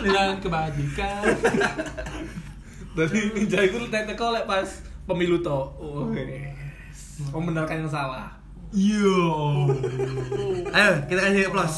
dan 0.00 0.40
kebajikan. 0.40 1.20
Dari 2.96 3.20
ninja 3.36 3.58
itu 3.68 3.76
teko 3.92 4.32
lek 4.32 4.48
pas 4.48 4.68
pemilu 5.04 5.44
to. 5.44 5.60
Oh, 5.76 6.08
yes. 6.16 7.20
Membenarkan 7.28 7.84
yang 7.84 7.92
salah. 7.92 8.32
Iya. 8.72 9.20
Ayo, 10.72 10.92
kita 11.12 11.20
kasih 11.20 11.52
aplaus. 11.52 11.76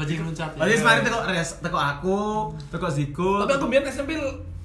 Bajing 0.00 0.24
loncat. 0.24 0.50
Berarti 0.56 0.80
kemarin 0.80 1.02
teko 1.04 1.18
res, 1.28 1.50
teko 1.60 1.76
aku, 1.76 2.20
teko 2.72 2.88
Ziko. 2.88 3.44
Tapi 3.44 3.52
aku 3.60 3.66
biar 3.68 3.84
SMP 3.84 4.16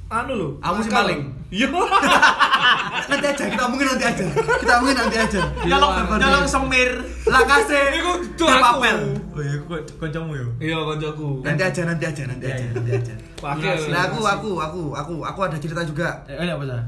anu 0.07 0.33
lho. 0.39 0.47
Kamu 0.63 0.79
si 0.83 0.89
nakal. 0.89 1.03
maling. 1.03 1.21
Iya. 1.47 1.67
Nanti 3.09 3.25
aja, 3.31 3.43
kita 3.47 3.63
omongin 3.71 3.87
nanti 3.87 4.03
aja. 4.03 4.25
Kita 4.35 4.73
omongin 4.83 4.97
nanti 4.99 5.15
aja. 5.15 5.41
Nyolong 5.63 5.91
nyolong 6.19 6.45
semir. 6.47 6.91
Lakase. 7.23 7.81
Iku 8.03 8.11
tuh 8.35 8.47
aku. 8.51 8.63
papel. 8.83 8.97
Oh 9.31 9.39
iya, 9.39 9.55
kok 9.63 9.79
kancamu 9.95 10.35
yo. 10.35 10.47
Iya 10.59 10.75
koncoku. 10.83 11.27
Nanti 11.47 11.63
aja, 11.63 11.81
nanti 11.87 12.03
aja, 12.03 12.23
nanti 12.27 12.45
Iya, 12.47 12.55
aja, 12.55 12.65
iya. 12.67 12.71
nanti 12.75 12.91
aja. 12.99 13.13
Pakai. 13.39 13.75
Nah, 13.87 14.01
aku, 14.11 14.17
aku, 14.27 14.49
aku, 14.59 14.81
aku, 14.91 15.13
aku 15.23 15.39
ada 15.47 15.57
cerita 15.59 15.81
juga. 15.87 16.19
Eh, 16.27 16.35
ini 16.35 16.51
apa 16.51 16.63
sih? 16.67 16.81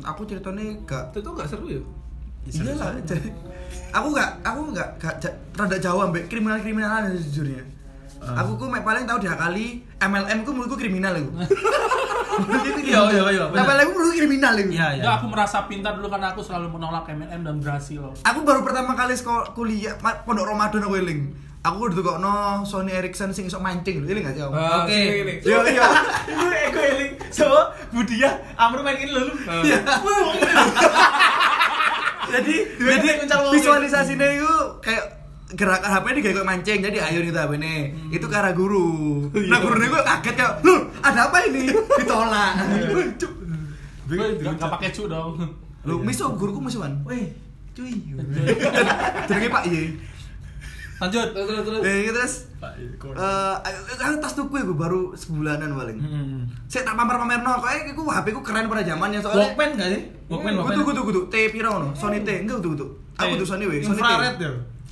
Aku 0.00 0.20
ceritanya 0.26 0.64
gak 0.88 1.14
Itu 1.14 1.18
tuh 1.22 1.32
gak 1.38 1.46
seru 1.46 1.66
ya? 1.70 1.82
Iya 2.50 2.72
lah, 2.72 2.96
aku 3.92 4.08
gak, 4.16 4.30
aku 4.40 4.60
gak, 4.72 4.88
gak 4.96 5.14
rada 5.54 5.76
jauh 5.76 6.00
ambek 6.02 6.26
kriminal-kriminalan 6.26 7.12
sejujurnya. 7.20 7.62
Ah. 8.20 8.44
Aku 8.44 8.60
ku 8.60 8.68
paling 8.68 9.08
tahu 9.08 9.18
diakali 9.24 9.80
MLM 9.96 10.38
ku 10.44 10.50
menurutku 10.52 10.76
kriminal 10.76 11.16
itu. 11.16 11.30
Iya, 12.40 13.04
iya, 13.12 13.22
iya, 13.36 13.44
benar. 13.52 13.68
MLM 13.68 13.86
ku 13.90 13.92
menurutku 14.00 14.16
kriminal 14.16 14.54
itu. 14.56 14.72
Iya, 14.72 14.88
iya. 14.96 15.02
Ya, 15.04 15.10
aku 15.20 15.26
merasa 15.28 15.68
pintar 15.68 15.96
dulu 15.98 16.08
karena 16.08 16.32
aku 16.32 16.40
selalu 16.40 16.72
menolak 16.72 17.04
MLM 17.08 17.40
dan 17.44 17.56
berhasil. 17.60 18.00
Aku 18.24 18.40
baru 18.44 18.64
pertama 18.64 18.96
kali 18.96 19.12
sekolah 19.12 19.52
kuliah 19.52 19.96
pondok 20.24 20.48
Ramadan 20.48 20.84
aku 20.84 20.96
eling. 21.00 21.20
Aku 21.60 21.92
udah 21.92 22.00
kok 22.00 22.18
no 22.24 22.64
Sony 22.64 22.96
Ericsson 22.96 23.36
sing 23.36 23.44
iso 23.44 23.60
mancing 23.60 24.00
lho, 24.00 24.08
eling 24.08 24.24
gak 24.24 24.32
sih? 24.32 24.40
Ah, 24.48 24.88
Oke. 24.88 24.96
Iya, 25.44 25.58
iya. 25.68 25.84
Itu 26.32 26.46
ego 26.48 26.80
eling. 26.80 27.12
So, 27.28 27.44
Budia, 27.92 28.32
Amru 28.56 28.80
main 28.80 28.96
ini 28.96 29.12
lho. 29.12 29.28
Iya. 29.68 29.84
Jadi 32.30 32.54
jadi 32.78 33.08
visualisasinya 33.26 34.28
itu 34.38 34.54
kayak 34.86 35.19
gerakan 35.52 35.90
HP 35.90 36.06
ini 36.08 36.20
kayak 36.20 36.42
mancing 36.42 36.78
jadi 36.80 36.98
ayo 37.02 37.18
nih 37.20 37.32
HP 37.32 37.52
ini 37.56 37.74
itu 38.08 38.22
ke 38.22 38.32
arah 38.32 38.52
guru 38.52 39.18
nah 39.50 39.58
gurunya 39.58 39.88
gue 39.88 40.02
kaget 40.02 40.34
kayak 40.36 40.52
lu 40.60 40.74
ada 41.00 41.20
apa 41.26 41.38
ini 41.44 41.70
ditolak 41.98 42.52
Cuk. 43.20 43.32
Gue 44.06 44.26
gak 44.36 44.58
pakai 44.58 44.90
cu 44.90 45.06
dong. 45.06 45.38
lu 45.80 45.94
miso 45.98 46.28
guruku 46.34 46.58
musuhan 46.58 46.92
Weh, 47.02 47.30
cuy. 47.72 47.90
jenenge 49.24 49.48
Pak 49.48 49.64
Ye 49.66 49.82
Lanjut. 51.00 51.32
Terus 51.32 51.46
terus 51.48 51.64
terus. 51.64 51.80
Eh, 51.80 52.12
terus 52.12 52.32
eh 53.16 53.54
aku 53.96 54.20
tas 54.20 54.36
tuku 54.36 54.52
gue 54.52 54.76
baru 54.76 55.16
sebulanan 55.16 55.72
paling 55.72 55.96
Hmm. 55.96 56.44
saya 56.68 56.84
tak 56.84 56.92
pamer-pamer 56.92 57.40
no 57.40 57.56
kok 57.56 57.72
aku 57.72 58.04
HP 58.04 58.26
ku 58.30 58.44
keren 58.44 58.68
pada 58.68 58.84
zamannya 58.84 59.16
soalnya 59.16 59.48
Walkman 59.48 59.70
gak 59.74 59.88
sih? 59.90 60.02
Walkman, 60.28 60.52
Walkman. 60.54 60.76
kudu 60.76 60.82
kudu 60.84 61.00
kudu 61.02 61.20
T 61.26 61.48
piro 61.48 61.72
no 61.72 61.88
Sony 61.94 62.20
T 62.20 62.44
enggak 62.44 62.60
kudu 62.60 62.76
kudu 62.76 62.86
aku 63.16 63.32
tuh 63.34 63.48
Sony 63.48 63.64
weh 63.64 63.80
Sony 63.80 63.96
T 63.96 64.04
Infrared 64.04 64.36
ya. 64.36 64.50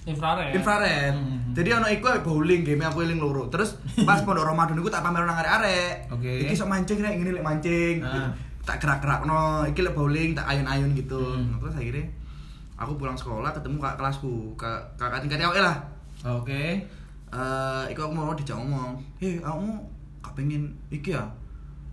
Infrared. 0.08 0.52
infrared. 0.56 1.12
Hmm. 1.12 1.52
Jadi 1.52 1.68
ono 1.74 1.86
iku 1.92 2.08
bowling 2.24 2.64
game 2.64 2.80
aku 2.80 3.04
eling 3.04 3.20
loro. 3.20 3.52
Terus 3.52 3.76
pas 4.08 4.22
pondok 4.26 4.48
Ramadan 4.48 4.80
iku 4.80 4.88
tak 4.88 5.04
pamer 5.04 5.28
nang 5.28 5.36
arek-arek. 5.36 6.08
Oke. 6.08 6.48
Iki 6.48 6.54
sok 6.56 6.72
mancing 6.72 6.98
rek, 7.04 7.14
ngene 7.20 7.36
lek 7.36 7.44
mancing. 7.44 8.00
Ah. 8.00 8.32
Tak 8.64 8.80
gerak-gerakno, 8.80 9.68
iki 9.68 9.80
lek 9.84 9.92
bowling 9.92 10.32
tak 10.32 10.48
ayun-ayun 10.48 10.96
gitu. 10.96 11.20
Hmm. 11.20 11.60
Terus 11.60 11.76
akhirnya 11.76 12.04
aku 12.78 12.96
pulang 12.96 13.18
sekolah 13.18 13.50
ketemu 13.52 13.76
kakak 13.82 13.96
kelasku, 14.00 14.32
kak 14.56 14.80
kakak 14.96 15.20
tingkat 15.26 15.44
awake 15.44 15.60
lah. 15.60 15.76
Oke. 16.24 16.80
Eh, 17.28 17.82
iku 17.92 18.08
aku 18.08 18.14
mau 18.16 18.32
dijak 18.32 18.56
ngomong, 18.56 18.96
"Hei, 19.20 19.36
kamu 19.36 19.68
gak 20.24 20.32
pengen 20.32 20.72
iki 20.88 21.12
ya? 21.12 21.28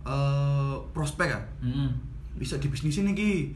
Eh, 0.08 0.74
prospek 0.96 1.28
ya? 1.28 1.40
Hmm. 1.60 1.92
Bisa 2.40 2.56
di 2.56 2.72
bisnisin 2.72 3.12
iki." 3.12 3.52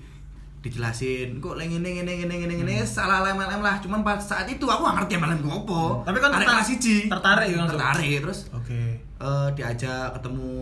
Dijelasin 0.60 1.40
kok 1.40 1.56
lagi 1.56 1.72
ngene 1.72 1.88
ngene 1.96 2.12
ngene 2.18 2.34
ngene 2.36 2.54
ngene 2.54 2.74
salah 2.82 3.20
lah 3.20 3.32
MLM 3.32 3.58
lah 3.58 3.80
cuman 3.80 4.00
pas 4.00 4.20
saat 4.20 4.44
itu 4.44 4.60
aku 4.62 4.82
gak 4.82 4.96
ngerti 4.98 5.14
apa 5.16 5.32
Hmm. 5.40 6.04
Tapi 6.04 6.16
kan 6.16 6.28
Arek 6.28 6.36
tertar- 6.38 6.54
kelas 6.54 6.68
siji 6.68 6.96
tertarik 7.06 7.46
ya 7.46 7.56
langsung? 7.56 7.74
tertarik 7.74 8.18
terus 8.20 8.38
Oke. 8.50 8.80
eh, 9.00 9.48
diajak 9.50 10.12
ketemu 10.12 10.52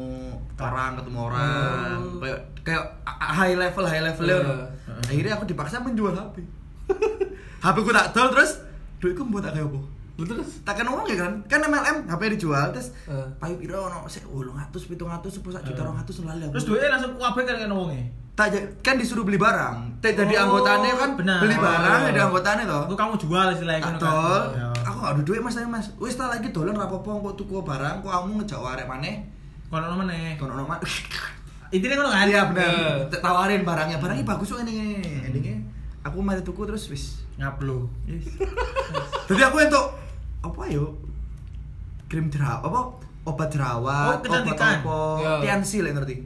orang 0.57 0.91
ketemu 0.95 1.19
orang 1.21 1.99
Oh. 1.99 2.19
kayak 2.21 2.39
kayak 2.63 2.83
high 3.11 3.55
level 3.55 3.85
high 3.85 4.05
level 4.05 4.25
Iya. 4.25 4.39
uh. 4.39 4.65
akhirnya 5.05 5.33
aku 5.35 5.45
dipaksa 5.45 5.79
menjual 5.79 6.13
HP 6.13 6.37
HP 7.59 7.77
ku 7.85 7.91
tak 7.91 8.07
dol 8.13 8.31
terus 8.31 8.63
duitku 8.99 9.27
buat 9.27 9.43
tak 9.43 9.57
apa 9.57 9.81
terus. 10.21 10.51
tak 10.63 10.75
kena 10.75 10.91
uang 10.91 11.07
ya 11.07 11.17
kan 11.17 11.33
kan 11.47 11.61
MLM 11.63 11.97
HP 12.07 12.23
dijual 12.35 12.67
terus 12.71 12.91
Eh. 13.05 13.27
payu 13.37 13.55
piro 13.55 13.79
ono 13.83 14.03
sik 14.05 14.25
800 14.25 14.75
700 14.91 15.31
10 15.39 15.53
sak 15.53 15.63
juta 15.65 15.81
200 15.81 16.27
lali 16.27 16.43
aku 16.43 16.53
Terus 16.53 16.67
duitnya 16.67 16.89
langsung 16.91 17.13
kuabe 17.15 17.41
kan 17.43 17.57
kan 17.57 17.71
wonge. 17.71 18.03
tak 18.33 18.55
kan 18.81 18.95
disuruh 18.95 19.23
beli 19.23 19.35
barang 19.35 19.99
Teh 19.99 20.11
jadi 20.13 20.35
Oh, 20.37 20.43
anggotanya 20.45 20.91
kan 20.93 21.11
benar. 21.15 21.39
beli 21.39 21.55
barang 21.55 21.91
Oh. 21.97 22.07
jadi 22.09 22.21
anggotanya 22.25 22.65
toh 22.65 22.83
Itu 22.85 22.95
kamu 22.95 23.15
jual 23.17 23.47
istilahnya 23.49 23.81
kan. 23.81 23.95
tol 23.97 24.43
Ya. 24.53 24.67
aku 24.81 24.97
gak 24.97 25.13
ada 25.13 25.23
duit 25.23 25.41
mas 25.41 25.55
mas 25.65 25.87
wis 25.97 26.15
tak 26.15 26.29
lagi 26.29 26.49
dolan 26.49 26.73
rapopo 26.73 27.11
kok 27.21 27.35
tuku 27.37 27.55
barang 27.61 27.99
kok 27.99 28.09
kamu 28.09 28.43
ngejak 28.43 28.59
arek 28.59 28.87
maneh 28.87 29.15
Kono 29.69 29.85
meneh. 29.97 30.35
kono 30.35 30.57
nomor 30.57 30.81
Intinya 31.69 31.95
ngono 31.95 32.09
kan? 32.09 32.25
iya 32.25 32.43
benar 32.45 32.73
Eh. 33.05 33.21
Tawarin 33.21 33.61
barangnya 33.61 33.99
barangnya 33.99 34.25
bagus 34.25 34.49
kok 34.49 34.63
ini 34.63 34.99
ini 35.25 35.61
aku 36.01 36.19
mari 36.19 36.41
tuku 36.41 36.63
terus 36.65 36.89
wis 36.89 37.21
Ngaplo. 37.37 37.87
Yes. 38.05 38.35
jadi 39.27 39.47
aku 39.47 39.63
untuk 39.63 39.87
apa 40.39 40.63
yo 40.69 40.95
krim 42.07 42.29
jerawat 42.29 42.63
apa 42.63 42.81
obat 43.25 43.49
jerawat 43.51 44.19
Oh, 44.19 44.31
obat 44.31 44.57
apa 44.57 44.99
Ya. 45.19 45.33
tiansi 45.43 45.83
lah 45.83 45.93
ngerti 45.95 46.17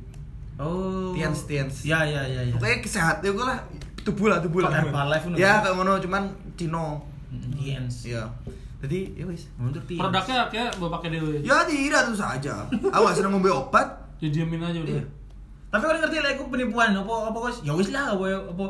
Oh. 0.62 1.11
Tians, 1.11 1.42
tians. 1.48 1.83
Ya 1.83 2.07
ya 2.07 2.22
ya 2.22 2.38
ya. 2.44 2.55
pokoknya 2.55 2.87
sehat 2.87 3.18
ya 3.18 3.35
gue 3.35 3.42
lah 3.42 3.59
tubuh 3.98 4.31
lah 4.31 4.38
tubuh 4.38 4.62
lah 4.62 4.70
Herbalife 4.70 5.27
ngono? 5.27 5.37
ya 5.37 5.59
kayak 5.59 5.75
ngono 5.75 5.92
cuman 5.98 6.22
Cino 6.55 7.03
Tiens. 7.57 8.05
Iya. 8.05 8.22
Jadi 8.79 9.16
ya 9.16 9.25
wis. 9.25 9.48
Untuk 9.57 9.83
tiens. 9.88 9.98
Produknya 9.98 10.46
kayak 10.53 10.70
mau 10.77 10.92
pakai 10.92 11.09
dewe. 11.16 11.40
Ya 11.40 11.64
tidak 11.64 12.07
itu 12.07 12.14
saja. 12.14 12.55
Aku 12.68 13.03
gak 13.03 13.16
seneng 13.16 13.33
ngombe 13.33 13.48
obat. 13.48 13.88
Didiemin 14.20 14.61
aja 14.61 14.77
udah. 14.77 14.92
Iya. 14.92 15.05
Tapi 15.72 15.83
kau 15.83 15.96
ngerti 15.96 16.16
lah 16.20 16.31
aku 16.37 16.44
penipuan 16.53 16.92
apa 16.92 17.12
apa 17.33 17.38
kok 17.40 17.64
ya 17.64 17.72
wis 17.72 17.88
lah 17.88 18.12
apa 18.12 18.25
apa 18.44 18.64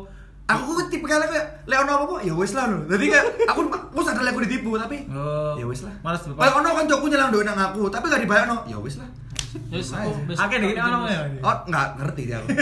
Aku 0.44 0.62
ku 0.68 0.82
tipe 0.86 1.04
kali 1.04 1.22
kayak 1.24 1.46
lek 1.64 1.78
ono 1.78 1.92
apa-apa 1.94 2.16
ya 2.20 2.34
wis 2.34 2.52
lah 2.52 2.66
lho. 2.66 2.82
Jadi 2.86 3.04
kayak 3.08 3.24
aku 3.46 3.60
aku 3.68 4.00
sadar 4.00 4.20
lek 4.20 4.32
aku 4.32 4.42
ditipu 4.42 4.74
tapi 4.74 5.06
Oh. 5.08 5.54
ya 5.54 5.64
wis 5.64 5.80
lah. 5.80 5.94
Males 6.00 6.20
Kayak 6.20 6.54
ono 6.54 6.68
kan 6.72 6.84
joku 6.84 7.06
nyelang 7.06 7.30
duit 7.30 7.44
nang 7.44 7.56
aku, 7.56 7.86
tapi 7.88 8.06
gak 8.06 8.20
dibayarno. 8.20 8.66
Ya 8.66 8.76
wis 8.76 8.96
lah. 8.96 9.08
Terus 9.68 9.86
Nice. 9.86 9.94
aku 9.94 10.10
Akeh 10.34 10.56
ono 10.58 10.68
jenis- 11.04 11.08
ya. 11.08 11.20
Oh, 11.40 11.56
enggak 11.64 11.86
ngerti 11.96 12.22
dia 12.24 12.36
aku. 12.38 12.48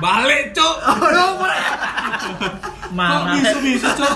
Balik, 0.00 0.44
Cuk. 0.52 0.74
Oh, 0.90 1.08
no, 1.10 1.24
boleh. 1.36 1.60
Kok 1.60 2.90
Marah. 2.90 3.32
bisu-bisu, 3.34 3.84
Cok? 3.90 4.12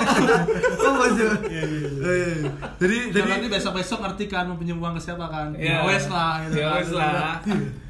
Oh, 0.79 0.93
maksud. 0.97 1.38
Eh, 1.45 2.40
Jadi 2.75 2.97
Jadi 3.05 3.12
jadi 3.12 3.29
nanti 3.31 3.47
besok-besok 3.49 3.99
ngerti 4.01 4.25
kan 4.27 4.45
mau 4.45 4.57
pinjam 4.57 4.77
uang 4.77 4.97
ke 4.97 5.03
siapa 5.03 5.25
kan? 5.27 5.53
Ya. 5.55 5.81
Ya 5.81 5.85
wes 5.85 6.09
lah 6.09 6.40
gitu 6.43 6.57
Ya 6.57 6.67
kan. 6.67 6.77
wes 6.79 6.90
lah. 6.90 7.37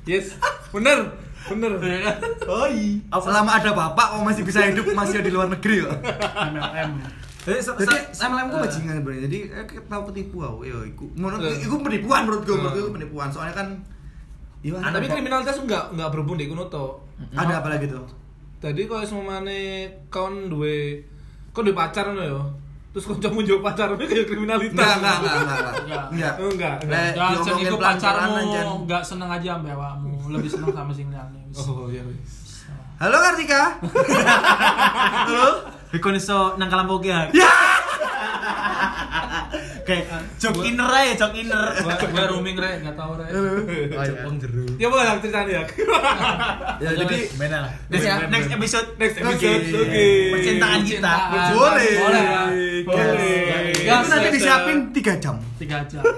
Yes. 0.04 0.26
Bener. 0.70 0.98
Bener. 1.44 1.70
Ya 1.78 1.98
kan? 2.02 2.16
Oh 2.46 2.66
iya. 2.66 3.00
Selama 3.14 3.50
ada 3.54 3.70
bapak 3.70 4.06
kok 4.10 4.22
masih 4.22 4.42
bisa 4.42 4.64
hidup 4.64 4.86
masih 4.92 5.20
di 5.20 5.28
luar 5.28 5.48
negeri 5.48 5.84
kok. 5.84 5.92
MLM. 6.48 6.90
Jadi 7.44 7.60
Jadi 7.60 7.96
MLM 8.18 8.46
ku 8.48 8.56
eh, 8.56 8.62
bajingan 8.62 8.94
sebenarnya. 8.96 9.22
Jadi 9.22 9.38
eh, 9.50 9.64
tahu 9.84 10.02
ketipu 10.08 10.36
aku. 10.40 10.58
Yo 10.64 10.78
iku. 10.82 11.04
Menurut 11.12 11.44
Eh. 11.44 11.60
iku 11.60 11.76
penipuan 11.78 12.24
menurut 12.24 12.42
gue, 12.42 12.54
menurut 12.54 12.72
Eh. 12.72 12.80
gue 12.80 12.92
penipuan. 12.94 13.28
Soalnya 13.28 13.54
kan 13.54 13.68
Iya, 14.64 14.80
tapi 14.80 15.04
kriminalitas 15.06 15.60
enggak 15.60 15.92
enggak 15.92 16.08
berhubung 16.08 16.40
di 16.40 16.48
kuno 16.48 16.64
to. 16.66 16.96
ada 17.36 17.60
apa 17.60 17.68
lagi 17.68 17.84
tuh? 17.84 18.00
Tadi 18.56 18.88
kalau 18.88 19.04
semane 19.04 19.60
kon 20.08 20.48
duwe 20.48 21.04
kon 21.52 21.68
duwe 21.68 21.76
pacar 21.76 22.08
ngono 22.08 22.24
yo. 22.24 22.40
Terus 22.94 23.10
kancamu 23.10 23.42
njuk 23.42 23.58
pacarmu 23.58 23.98
kayak 23.98 24.26
kriminalitas. 24.30 24.78
Enggak, 24.78 24.94
enggak, 24.94 25.18
enggak, 25.18 25.34
enggak, 25.34 25.58
enggak. 25.58 25.74
Enggak. 25.82 26.04
Enggak. 26.14 26.32
Oh, 26.38 26.50
enggak. 26.54 26.74
enggak. 26.78 27.10
Jangan 27.10 27.34
jadi 27.42 27.62
pelan-pelan 27.74 27.82
pacarmu 27.98 28.34
aja. 28.38 28.60
nggak 28.86 29.02
seneng 29.02 29.30
aja 29.34 29.48
ambil 29.58 29.72
awakmu, 29.74 30.14
lebih 30.30 30.50
seneng 30.54 30.70
sama 30.70 30.92
sing 30.94 31.06
liane. 31.10 31.40
Oh 31.58 31.90
iya. 31.90 32.02
wis. 32.06 32.32
Halo 33.02 33.16
Kartika. 33.18 33.62
Halo. 35.26 35.46
Bikon 35.90 36.14
iso 36.14 36.54
nang 36.54 36.70
kalampo 36.70 37.02
ki 37.02 37.10
ya. 37.10 37.26
Kayak 39.84 40.04
jok 40.40 40.56
inner 40.64 40.88
aja, 40.88 41.12
jok 41.20 41.32
inner. 41.36 41.64
Gua 41.84 42.24
rooming 42.32 42.56
rek, 42.56 42.74
enggak 42.80 42.96
tahu 42.96 43.12
rek. 43.20 43.28
Jepang 44.08 44.34
jeru. 44.40 44.64
Ya 44.80 44.86
boleh 44.88 45.04
yang 45.04 45.20
ceritanya 45.20 45.52
ya. 45.52 45.62
Ya 46.84 46.90
jadi 46.96 47.16
Beda 47.38 47.58
lah. 47.68 47.72
Next 47.92 48.04
ya. 48.04 48.14
Next 48.28 48.48
episode. 48.50 48.88
Next 48.98 49.16
episode. 49.20 49.62
Oke. 49.76 50.08
Percintaan 50.34 50.80
kita. 50.82 51.12
Boleh. 51.54 51.92
Boleh. 52.00 52.24
ya. 52.24 52.42
Boleh. 52.82 53.72
Itu 53.84 54.06
nanti 54.08 54.28
disiapin 54.32 54.76
3 54.90 55.22
jam. 55.22 55.36
tiga 55.60 55.78
jam. 55.86 56.02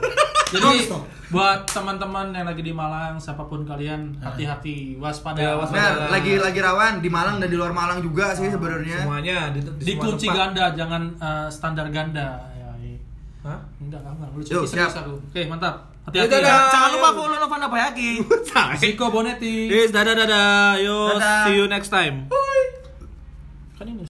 Jadi 0.47 0.87
buat 1.27 1.67
teman-teman 1.67 2.31
yang 2.31 2.47
lagi 2.47 2.63
di 2.63 2.71
Malang, 2.71 3.19
siapa 3.19 3.51
pun 3.51 3.67
kalian, 3.67 4.15
hati-hati, 4.23 4.95
waspada. 4.95 5.43
Ya, 5.43 5.59
waspada. 5.59 6.07
Nah, 6.07 6.15
lagi 6.15 6.39
lagi 6.39 6.63
rawan 6.63 7.03
di 7.03 7.11
Malang 7.11 7.43
dan 7.43 7.51
di 7.51 7.59
luar 7.59 7.75
Malang 7.75 7.99
juga 7.99 8.31
sih 8.31 8.47
sebenarnya. 8.47 9.03
Semuanya 9.03 9.51
di, 9.51 9.59
di 9.59 9.67
semua 9.67 9.83
Dikunci 9.91 10.27
tempat. 10.31 10.39
ganda, 10.39 10.65
jangan 10.79 11.03
eh, 11.19 11.49
standar 11.51 11.87
ganda. 11.91 12.27
Ya. 13.47 13.49
Hah? 13.49 13.61
Enggak, 13.79 14.01
enggak, 14.03 14.13
enggak. 14.13 14.31
Lucu 14.35 14.51
serius 14.67 14.91
siap. 14.91 14.91
aku. 15.01 15.15
Oke, 15.23 15.41
mantap. 15.47 15.75
Ya, 15.79 16.27
Hati-hati. 16.27 16.33
dadah. 16.35 16.51
ya. 16.51 16.59
Jangan 16.69 16.89
lupa 16.93 17.09
follow 17.15 17.37
Novana 17.37 17.67
Bayaki. 17.69 18.11
Siko 18.77 19.07
Bonetti. 19.09 19.55
Yes, 19.67 19.91
dadah 19.91 20.15
dadah. 20.17 20.75
Yo, 20.79 21.15
Dadah. 21.15 21.47
see 21.47 21.55
you 21.55 21.67
next 21.67 21.89
time. 21.89 22.27
Kan 23.77 23.87
ini 23.87 24.03